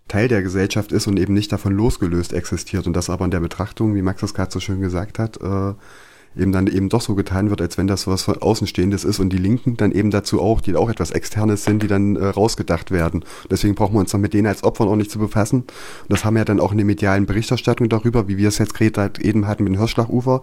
Teil 0.08 0.28
der 0.28 0.42
Gesellschaft 0.42 0.90
ist 0.92 1.06
und 1.06 1.18
eben 1.18 1.34
nicht 1.34 1.52
davon 1.52 1.74
losgelöst 1.74 2.32
existiert. 2.32 2.86
Und 2.86 2.94
das 2.94 3.10
aber 3.10 3.24
in 3.24 3.30
der 3.30 3.40
Betrachtung, 3.40 3.94
wie 3.94 4.02
Max 4.02 4.20
das 4.20 4.34
gerade 4.34 4.50
so 4.50 4.60
schön 4.60 4.80
gesagt 4.80 5.18
hat, 5.18 5.40
äh, 5.40 5.74
eben 6.38 6.52
dann 6.52 6.66
eben 6.66 6.88
doch 6.88 7.00
so 7.00 7.14
getan 7.14 7.50
wird, 7.50 7.60
als 7.60 7.78
wenn 7.78 7.86
das 7.86 8.06
was 8.06 8.22
von 8.22 8.40
Außenstehendes 8.40 9.04
ist 9.04 9.18
und 9.18 9.30
die 9.30 9.38
Linken 9.38 9.76
dann 9.76 9.92
eben 9.92 10.10
dazu 10.10 10.40
auch, 10.40 10.60
die 10.60 10.76
auch 10.76 10.88
etwas 10.88 11.10
Externes 11.10 11.64
sind, 11.64 11.82
die 11.82 11.88
dann 11.88 12.16
äh, 12.16 12.26
rausgedacht 12.26 12.90
werden. 12.90 13.24
Deswegen 13.50 13.74
brauchen 13.74 13.94
wir 13.94 14.00
uns 14.00 14.12
dann 14.12 14.20
mit 14.20 14.34
denen 14.34 14.46
als 14.46 14.64
Opfern 14.64 14.88
auch 14.88 14.96
nicht 14.96 15.10
zu 15.10 15.18
befassen. 15.18 15.60
Und 15.60 15.68
das 16.08 16.24
haben 16.24 16.34
wir 16.34 16.40
ja 16.40 16.44
dann 16.44 16.60
auch 16.60 16.72
in 16.72 16.78
der 16.78 16.86
medialen 16.86 17.26
Berichterstattung 17.26 17.88
darüber, 17.88 18.28
wie 18.28 18.36
wir 18.36 18.48
es 18.48 18.58
jetzt 18.58 18.74
gerade 18.74 19.22
eben 19.22 19.46
hatten 19.46 19.64
mit 19.64 19.72
dem 19.72 19.78
Hirschlachufer, 19.78 20.42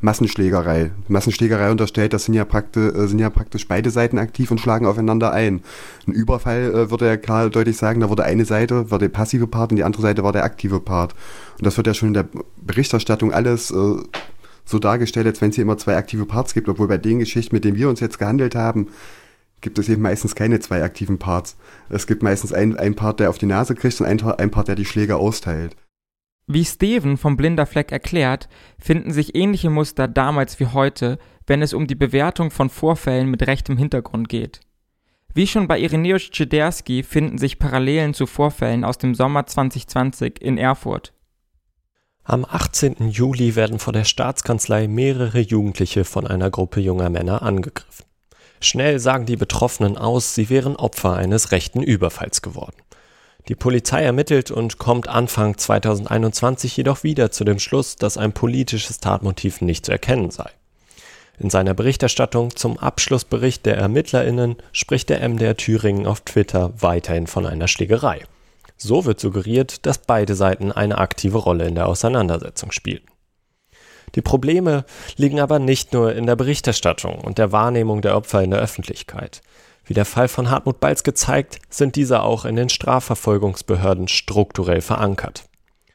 Massenschlägerei. 0.00 0.90
Massenschlägerei 1.08 1.70
unterstellt, 1.70 2.12
das 2.12 2.24
sind 2.24 2.34
ja, 2.34 2.44
praktisch, 2.44 2.94
äh, 2.94 3.06
sind 3.06 3.18
ja 3.18 3.30
praktisch 3.30 3.68
beide 3.68 3.90
Seiten 3.90 4.18
aktiv 4.18 4.50
und 4.50 4.60
schlagen 4.60 4.86
aufeinander 4.86 5.32
ein. 5.32 5.62
Ein 6.06 6.12
Überfall 6.12 6.74
äh, 6.74 6.90
würde 6.90 7.06
ja 7.06 7.16
klar 7.16 7.50
deutlich 7.50 7.76
sagen, 7.76 8.00
da 8.00 8.08
wurde 8.08 8.24
eine 8.24 8.44
Seite, 8.44 8.90
war 8.90 8.98
der 8.98 9.08
passive 9.08 9.46
Part 9.46 9.70
und 9.70 9.76
die 9.76 9.84
andere 9.84 10.02
Seite 10.02 10.24
war 10.24 10.32
der 10.32 10.44
aktive 10.44 10.80
Part. 10.80 11.14
Und 11.58 11.66
das 11.66 11.76
wird 11.76 11.86
ja 11.86 11.94
schon 11.94 12.08
in 12.08 12.14
der 12.14 12.26
Berichterstattung 12.56 13.32
alles 13.32 13.70
äh, 13.70 13.96
so 14.64 14.78
dargestellt, 14.78 15.26
als 15.26 15.40
wenn 15.40 15.50
es 15.50 15.56
hier 15.56 15.62
immer 15.62 15.78
zwei 15.78 15.96
aktive 15.96 16.26
Parts 16.26 16.54
gibt, 16.54 16.68
obwohl 16.68 16.88
bei 16.88 16.98
den 16.98 17.18
Geschichten, 17.18 17.54
mit 17.54 17.64
denen 17.64 17.76
wir 17.76 17.88
uns 17.88 18.00
jetzt 18.00 18.18
gehandelt 18.18 18.54
haben, 18.54 18.88
gibt 19.60 19.78
es 19.78 19.88
eben 19.88 20.02
meistens 20.02 20.34
keine 20.34 20.60
zwei 20.60 20.82
aktiven 20.82 21.18
Parts. 21.18 21.56
Es 21.88 22.06
gibt 22.06 22.22
meistens 22.22 22.52
einen, 22.52 22.76
einen 22.76 22.94
Part, 22.94 23.20
der 23.20 23.30
auf 23.30 23.38
die 23.38 23.46
Nase 23.46 23.74
kriegt 23.74 24.00
und 24.00 24.06
einen, 24.06 24.20
einen 24.22 24.50
Part, 24.50 24.68
der 24.68 24.74
die 24.76 24.84
Schläge 24.84 25.16
austeilt. 25.16 25.76
Wie 26.46 26.64
Steven 26.64 27.16
vom 27.16 27.38
Blinder 27.38 27.64
Fleck 27.64 27.90
erklärt, 27.90 28.50
finden 28.78 29.12
sich 29.12 29.34
ähnliche 29.34 29.70
Muster 29.70 30.06
damals 30.06 30.60
wie 30.60 30.66
heute, 30.66 31.18
wenn 31.46 31.62
es 31.62 31.72
um 31.72 31.86
die 31.86 31.94
Bewertung 31.94 32.50
von 32.50 32.68
Vorfällen 32.68 33.30
mit 33.30 33.46
rechtem 33.46 33.78
Hintergrund 33.78 34.28
geht. 34.28 34.60
Wie 35.32 35.46
schon 35.46 35.66
bei 35.66 35.80
Ireneusz 35.80 36.30
Czederski 36.30 37.02
finden 37.02 37.38
sich 37.38 37.58
Parallelen 37.58 38.14
zu 38.14 38.26
Vorfällen 38.26 38.84
aus 38.84 38.98
dem 38.98 39.14
Sommer 39.14 39.46
2020 39.46 40.40
in 40.40 40.58
Erfurt. 40.58 41.12
Am 42.26 42.46
18. 42.46 43.10
Juli 43.10 43.54
werden 43.54 43.78
vor 43.78 43.92
der 43.92 44.04
Staatskanzlei 44.04 44.88
mehrere 44.88 45.40
Jugendliche 45.40 46.06
von 46.06 46.26
einer 46.26 46.50
Gruppe 46.50 46.80
junger 46.80 47.10
Männer 47.10 47.42
angegriffen. 47.42 48.06
Schnell 48.62 48.98
sagen 48.98 49.26
die 49.26 49.36
Betroffenen 49.36 49.98
aus, 49.98 50.34
sie 50.34 50.48
wären 50.48 50.74
Opfer 50.74 51.16
eines 51.16 51.52
rechten 51.52 51.82
Überfalls 51.82 52.40
geworden. 52.40 52.76
Die 53.48 53.54
Polizei 53.54 54.02
ermittelt 54.02 54.50
und 54.50 54.78
kommt 54.78 55.06
Anfang 55.06 55.58
2021 55.58 56.74
jedoch 56.78 57.02
wieder 57.02 57.30
zu 57.30 57.44
dem 57.44 57.58
Schluss, 57.58 57.96
dass 57.96 58.16
ein 58.16 58.32
politisches 58.32 59.00
Tatmotiv 59.00 59.60
nicht 59.60 59.84
zu 59.84 59.92
erkennen 59.92 60.30
sei. 60.30 60.48
In 61.38 61.50
seiner 61.50 61.74
Berichterstattung 61.74 62.56
zum 62.56 62.78
Abschlussbericht 62.78 63.66
der 63.66 63.76
ErmittlerInnen 63.76 64.56
spricht 64.72 65.10
der 65.10 65.28
MDR 65.28 65.58
Thüringen 65.58 66.06
auf 66.06 66.22
Twitter 66.22 66.72
weiterhin 66.80 67.26
von 67.26 67.44
einer 67.44 67.68
Schlägerei. 67.68 68.22
So 68.84 69.06
wird 69.06 69.18
suggeriert, 69.18 69.86
dass 69.86 69.96
beide 69.96 70.34
Seiten 70.34 70.70
eine 70.70 70.98
aktive 70.98 71.38
Rolle 71.38 71.66
in 71.66 71.74
der 71.74 71.88
Auseinandersetzung 71.88 72.70
spielten. 72.70 73.08
Die 74.14 74.20
Probleme 74.20 74.84
liegen 75.16 75.40
aber 75.40 75.58
nicht 75.58 75.94
nur 75.94 76.14
in 76.14 76.26
der 76.26 76.36
Berichterstattung 76.36 77.18
und 77.18 77.38
der 77.38 77.50
Wahrnehmung 77.50 78.02
der 78.02 78.14
Opfer 78.14 78.42
in 78.42 78.50
der 78.50 78.60
Öffentlichkeit. 78.60 79.40
Wie 79.86 79.94
der 79.94 80.04
Fall 80.04 80.28
von 80.28 80.50
Hartmut 80.50 80.80
Balz 80.80 81.02
gezeigt, 81.02 81.60
sind 81.70 81.96
diese 81.96 82.22
auch 82.22 82.44
in 82.44 82.56
den 82.56 82.68
Strafverfolgungsbehörden 82.68 84.06
strukturell 84.06 84.82
verankert. 84.82 85.44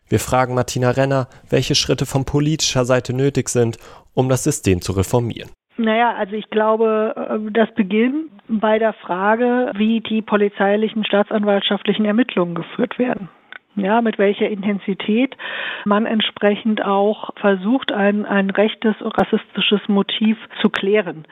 Wir 0.08 0.20
fragen 0.20 0.56
Martina 0.56 0.90
Renner, 0.90 1.28
welche 1.48 1.76
Schritte 1.76 2.08
von 2.08 2.26
politischer 2.26 2.86
Seite 2.86 3.14
nötig 3.14 3.50
sind, 3.50 3.78
um 4.16 4.30
das 4.30 4.44
System 4.44 4.82
zu 4.82 4.94
reformieren. 4.94 5.52
Naja, 5.80 6.14
also 6.14 6.36
ich 6.36 6.50
glaube, 6.50 7.16
äh, 7.16 7.52
das 7.54 7.74
beginnt 7.74 8.32
bei 8.50 8.80
der 8.80 8.92
Frage, 8.92 9.72
wie 9.76 10.02
die 10.02 10.22
polizeilichen, 10.22 11.06
staatsanwaltschaftlichen 11.06 12.04
Ermittlungen 12.04 12.54
geführt 12.54 13.00
werden. 13.00 13.30
Ja, 13.76 14.02
mit 14.02 14.18
welcher 14.18 14.50
Intensität 14.50 15.38
man 15.86 16.06
entsprechend 16.06 16.84
auch 16.84 17.30
versucht, 17.38 17.94
ein, 17.94 18.26
ein 18.26 18.50
rechtes, 18.50 18.96
rassistisches 19.00 19.80
Motiv 19.88 20.38
zu 20.60 20.70
klären. 20.70 21.24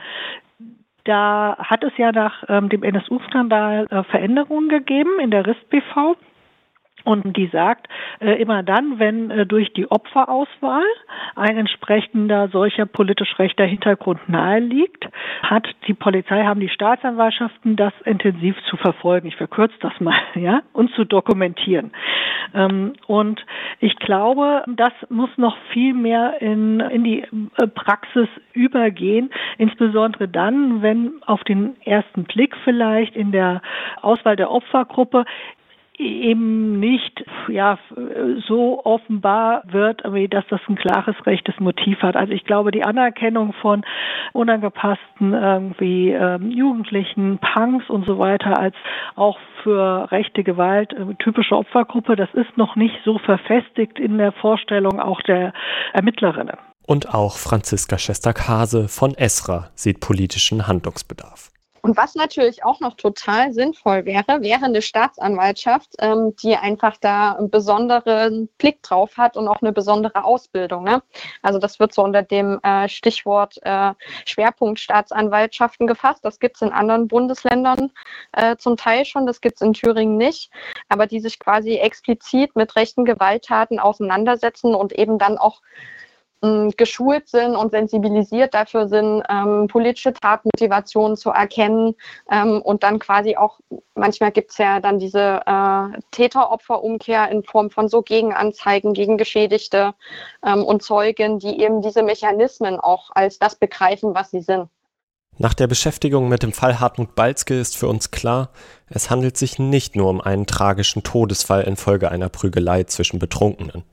Da 1.03 1.57
hat 1.59 1.83
es 1.83 1.91
ja 1.97 2.13
nach 2.13 2.45
ähm, 2.47 2.69
dem 2.69 2.83
NSU-Skandal 2.83 3.87
äh, 3.89 4.03
Veränderungen 4.03 4.69
gegeben 4.69 5.19
in 5.19 5.31
der 5.31 5.45
RIST-BV. 5.45 6.15
Und 7.07 7.37
die 7.37 7.47
sagt, 7.47 7.87
äh, 8.19 8.33
immer 8.33 8.63
dann, 8.63 8.99
wenn 8.99 9.31
äh, 9.31 9.45
durch 9.45 9.71
die 9.71 9.89
Opferauswahl 9.89 10.83
ein 11.37 11.55
entsprechender 11.55 12.49
solcher 12.49 12.85
politisch 12.85 13.39
rechter 13.39 13.63
Hintergrund 13.63 14.27
nahe 14.27 14.59
liegt, 14.59 15.07
hat 15.41 15.69
die 15.87 15.93
Polizei, 15.93 16.43
haben 16.43 16.59
die 16.59 16.67
Staatsanwaltschaften 16.67 17.77
das 17.77 17.93
intensiv 18.03 18.57
zu 18.69 18.75
verfolgen. 18.75 19.29
Ich 19.29 19.37
verkürze 19.37 19.77
das 19.79 19.97
mal, 20.01 20.19
ja, 20.35 20.63
und 20.73 20.91
zu 20.95 21.05
dokumentieren. 21.05 21.91
Ähm, 22.53 22.91
und 23.07 23.45
ich 23.79 23.95
glaube, 23.95 24.65
das 24.67 24.91
muss 25.07 25.29
noch 25.37 25.55
viel 25.71 25.93
mehr 25.93 26.41
in, 26.41 26.81
in 26.81 27.05
die 27.05 27.21
äh, 27.21 27.67
Praxis 27.73 28.27
übergehen, 28.51 29.29
insbesondere 29.57 30.27
dann, 30.27 30.81
wenn 30.81 31.23
auf 31.25 31.45
den 31.45 31.77
ersten 31.85 32.25
Blick 32.25 32.53
vielleicht 32.65 33.15
in 33.15 33.31
der 33.31 33.61
Auswahl 34.01 34.35
der 34.35 34.51
Opfergruppe 34.51 35.23
eben 35.97 36.79
nicht 36.79 37.25
ja 37.47 37.79
so 38.47 38.83
offenbar 38.85 39.63
wird, 39.65 40.03
dass 40.03 40.45
das 40.49 40.61
ein 40.69 40.75
klares 40.75 41.15
rechtes 41.25 41.59
Motiv 41.59 42.01
hat. 42.01 42.15
Also 42.15 42.33
ich 42.33 42.43
glaube, 42.43 42.71
die 42.71 42.83
Anerkennung 42.83 43.53
von 43.61 43.83
unangepassten 44.33 45.33
irgendwie 45.33 46.11
ähm, 46.11 46.51
Jugendlichen, 46.51 47.39
Punks 47.39 47.89
und 47.89 48.05
so 48.05 48.19
weiter 48.19 48.59
als 48.59 48.75
auch 49.15 49.39
für 49.63 50.11
rechte 50.11 50.43
Gewalt 50.43 50.93
äh, 50.93 51.15
typische 51.15 51.55
Opfergruppe, 51.55 52.15
das 52.15 52.29
ist 52.33 52.57
noch 52.57 52.75
nicht 52.75 52.95
so 53.03 53.17
verfestigt 53.17 53.99
in 53.99 54.17
der 54.17 54.31
Vorstellung 54.33 54.99
auch 54.99 55.21
der 55.21 55.53
Ermittlerinnen. 55.93 56.57
Und 56.85 57.13
auch 57.13 57.37
Franziska 57.37 57.97
Schester-Kase 57.97 58.87
von 58.87 59.13
ESRA 59.15 59.69
sieht 59.75 59.99
politischen 59.99 60.67
Handlungsbedarf. 60.67 61.51
Und 61.87 61.95
was 61.95 62.15
natürlich 62.15 62.65
auch 62.65 62.81
noch 62.81 62.95
total 62.95 63.53
sinnvoll 63.53 64.03
wäre, 64.03 64.41
wäre 64.41 64.65
eine 64.65 64.81
Staatsanwaltschaft, 64.81 65.93
ähm, 65.99 66.35
die 66.35 66.57
einfach 66.57 66.97
da 66.97 67.31
einen 67.31 67.49
besonderen 67.49 68.49
Blick 68.57 68.83
drauf 68.83 69.15
hat 69.15 69.37
und 69.37 69.47
auch 69.47 69.61
eine 69.61 69.71
besondere 69.71 70.25
Ausbildung. 70.25 70.83
Ne? 70.83 71.01
Also 71.41 71.59
das 71.59 71.79
wird 71.79 71.93
so 71.93 72.03
unter 72.03 72.23
dem 72.23 72.59
äh, 72.61 72.89
Stichwort 72.89 73.57
äh, 73.61 73.93
Schwerpunkt 74.25 74.81
Staatsanwaltschaften 74.81 75.87
gefasst. 75.87 76.25
Das 76.25 76.41
gibt 76.41 76.57
es 76.57 76.61
in 76.61 76.73
anderen 76.73 77.07
Bundesländern 77.07 77.91
äh, 78.33 78.57
zum 78.57 78.75
Teil 78.75 79.05
schon, 79.05 79.25
das 79.25 79.39
gibt 79.39 79.55
es 79.55 79.61
in 79.61 79.71
Thüringen 79.71 80.17
nicht, 80.17 80.51
aber 80.89 81.07
die 81.07 81.21
sich 81.21 81.39
quasi 81.39 81.77
explizit 81.77 82.53
mit 82.57 82.75
rechten 82.75 83.05
Gewalttaten 83.05 83.79
auseinandersetzen 83.79 84.75
und 84.75 84.91
eben 84.91 85.19
dann 85.19 85.37
auch 85.37 85.61
geschult 86.41 87.27
sind 87.27 87.55
und 87.55 87.71
sensibilisiert 87.71 88.53
dafür 88.53 88.87
sind, 88.87 89.23
ähm, 89.27 89.67
politische 89.67 90.13
Tatmotivationen 90.13 91.17
zu 91.17 91.31
erkennen 91.31 91.95
ähm, 92.31 92.61
und 92.61 92.83
dann 92.83 92.99
quasi 92.99 93.35
auch, 93.35 93.59
manchmal 93.95 94.31
gibt 94.31 94.51
es 94.51 94.57
ja 94.59 94.79
dann 94.79 94.99
diese 94.99 95.41
äh, 95.45 95.99
Täter-Opfer-Umkehr 96.11 97.29
in 97.31 97.43
Form 97.43 97.71
von 97.71 97.87
so 97.87 98.03
Gegenanzeigen 98.03 98.93
gegen 98.93 99.17
Geschädigte 99.17 99.95
ähm, 100.45 100.63
und 100.63 100.83
Zeugen, 100.83 101.39
die 101.39 101.59
eben 101.59 101.81
diese 101.81 102.03
Mechanismen 102.03 102.79
auch 102.79 103.09
als 103.15 103.39
das 103.39 103.55
begreifen, 103.55 104.13
was 104.13 104.29
sie 104.29 104.41
sind. 104.41 104.69
Nach 105.39 105.55
der 105.55 105.67
Beschäftigung 105.67 106.29
mit 106.29 106.43
dem 106.43 106.53
Fall 106.53 106.79
Hartmut 106.79 107.15
Balzke 107.15 107.59
ist 107.59 107.77
für 107.77 107.87
uns 107.87 108.11
klar, 108.11 108.49
es 108.89 109.09
handelt 109.09 109.37
sich 109.37 109.59
nicht 109.59 109.95
nur 109.95 110.09
um 110.09 110.21
einen 110.21 110.45
tragischen 110.45 111.03
Todesfall 111.03 111.63
infolge 111.63 112.09
einer 112.09 112.29
Prügelei 112.29 112.83
zwischen 112.83 113.19
Betrunkenen. 113.19 113.83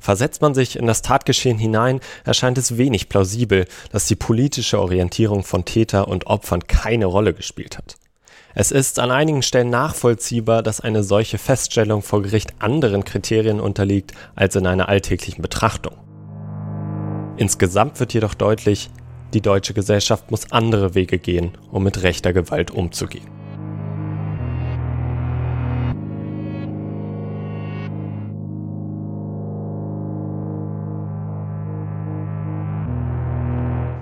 Versetzt 0.00 0.42
man 0.42 0.54
sich 0.54 0.76
in 0.76 0.86
das 0.86 1.02
Tatgeschehen 1.02 1.58
hinein, 1.58 2.00
erscheint 2.24 2.56
es 2.56 2.76
wenig 2.76 3.08
plausibel, 3.08 3.66
dass 3.90 4.06
die 4.06 4.14
politische 4.14 4.80
Orientierung 4.80 5.42
von 5.42 5.64
Täter 5.64 6.08
und 6.08 6.26
Opfern 6.26 6.66
keine 6.66 7.06
Rolle 7.06 7.34
gespielt 7.34 7.76
hat. 7.76 7.96
Es 8.54 8.70
ist 8.70 8.98
an 8.98 9.10
einigen 9.10 9.42
Stellen 9.42 9.70
nachvollziehbar, 9.70 10.62
dass 10.62 10.80
eine 10.80 11.02
solche 11.02 11.38
Feststellung 11.38 12.02
vor 12.02 12.22
Gericht 12.22 12.54
anderen 12.60 13.04
Kriterien 13.04 13.60
unterliegt 13.60 14.12
als 14.34 14.56
in 14.56 14.66
einer 14.66 14.88
alltäglichen 14.88 15.42
Betrachtung. 15.42 15.96
Insgesamt 17.36 18.00
wird 18.00 18.14
jedoch 18.14 18.34
deutlich, 18.34 18.90
die 19.34 19.42
deutsche 19.42 19.74
Gesellschaft 19.74 20.30
muss 20.30 20.50
andere 20.50 20.94
Wege 20.94 21.18
gehen, 21.18 21.58
um 21.70 21.84
mit 21.84 22.02
rechter 22.02 22.32
Gewalt 22.32 22.70
umzugehen. 22.70 23.37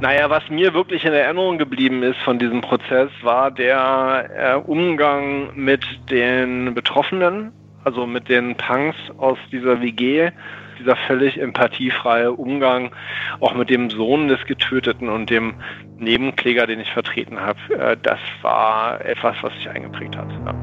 Naja, 0.06 0.30
was 0.30 0.48
mir 0.48 0.72
wirklich 0.72 1.04
in 1.04 1.12
Erinnerung 1.12 1.58
geblieben 1.58 2.04
ist 2.04 2.20
von 2.20 2.38
diesem 2.38 2.60
Prozess, 2.60 3.10
war 3.22 3.50
der 3.50 4.30
äh, 4.36 4.54
Umgang 4.54 5.50
mit 5.56 5.84
den 6.08 6.74
Betroffenen, 6.74 7.50
also 7.82 8.06
mit 8.06 8.28
den 8.28 8.54
Punks 8.54 8.94
aus 9.18 9.36
dieser 9.50 9.82
WG, 9.82 10.30
dieser 10.78 10.94
völlig 10.94 11.40
empathiefreie 11.40 12.30
Umgang 12.30 12.92
auch 13.40 13.54
mit 13.54 13.68
dem 13.68 13.90
Sohn 13.90 14.28
des 14.28 14.46
Getöteten 14.46 15.08
und 15.08 15.28
dem 15.28 15.54
Nebenkläger, 15.98 16.68
den 16.68 16.78
ich 16.78 16.92
vertreten 16.92 17.40
habe. 17.40 17.58
Äh, 17.76 17.96
das 18.00 18.20
war 18.42 19.04
etwas, 19.04 19.34
was 19.42 19.52
sich 19.54 19.68
eingeprägt 19.68 20.16
hat. 20.16 20.28
Ja. 20.30 20.54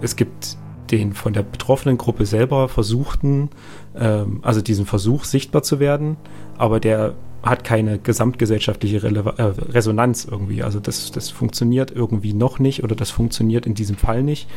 Es 0.00 0.16
gibt 0.16 0.56
den 0.90 1.12
von 1.12 1.32
der 1.32 1.42
betroffenen 1.42 1.98
Gruppe 1.98 2.26
selber 2.26 2.68
versuchten, 2.68 3.50
ähm, 3.96 4.40
also 4.42 4.60
diesen 4.60 4.86
Versuch 4.86 5.24
sichtbar 5.24 5.62
zu 5.62 5.80
werden, 5.80 6.16
aber 6.58 6.80
der 6.80 7.14
hat 7.42 7.64
keine 7.64 7.98
gesamtgesellschaftliche 7.98 9.02
Rele 9.02 9.20
äh, 9.38 9.42
Resonanz 9.72 10.26
irgendwie. 10.30 10.62
Also 10.62 10.78
das, 10.78 11.10
das 11.10 11.30
funktioniert 11.30 11.90
irgendwie 11.90 12.34
noch 12.34 12.58
nicht 12.58 12.84
oder 12.84 12.94
das 12.94 13.10
funktioniert 13.10 13.66
in 13.66 13.74
diesem 13.74 13.96
Fall 13.96 14.22
nicht. 14.22 14.48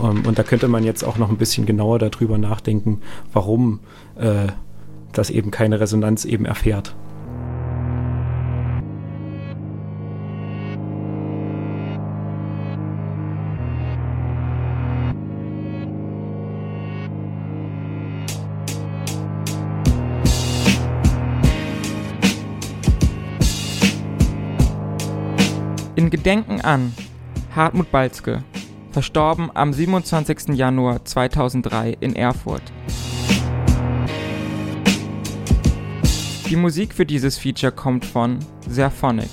Ähm, 0.00 0.24
und 0.26 0.38
da 0.38 0.42
könnte 0.42 0.68
man 0.68 0.84
jetzt 0.84 1.04
auch 1.04 1.18
noch 1.18 1.28
ein 1.28 1.36
bisschen 1.36 1.66
genauer 1.66 1.98
darüber 1.98 2.38
nachdenken, 2.38 3.00
warum 3.32 3.80
äh, 4.16 4.48
das 5.12 5.30
eben 5.30 5.50
keine 5.50 5.80
Resonanz 5.80 6.24
eben 6.24 6.46
erfährt. 6.46 6.94
Gedenken 26.08 26.62
an 26.62 26.94
Hartmut 27.54 27.90
Balzke, 27.90 28.42
verstorben 28.92 29.50
am 29.52 29.74
27. 29.74 30.54
Januar 30.54 31.04
2003 31.04 31.98
in 32.00 32.16
Erfurt. 32.16 32.62
Die 36.48 36.56
Musik 36.56 36.94
für 36.94 37.04
dieses 37.04 37.36
Feature 37.36 37.72
kommt 37.72 38.04
von 38.04 38.38
Serphonic. 38.66 39.28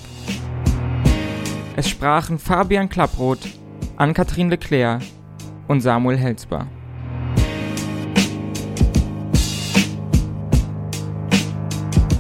Es 1.77 1.87
sprachen 1.87 2.39
Fabian 2.39 2.89
Klapproth, 2.89 3.47
Ann-Kathrin 3.95 4.49
Leclerc 4.49 5.01
und 5.67 5.81
Samuel 5.81 6.17
Helsber. 6.17 6.67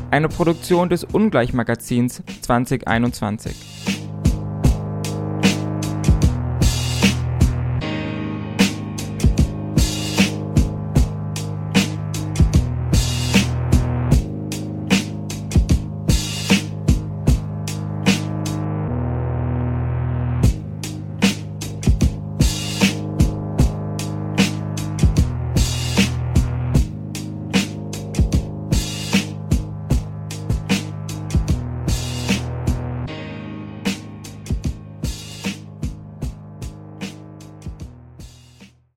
Eine 0.09 0.29
Produktion 0.29 0.87
des 0.87 1.03
Ungleichmagazins 1.03 2.23
2021. 2.41 3.66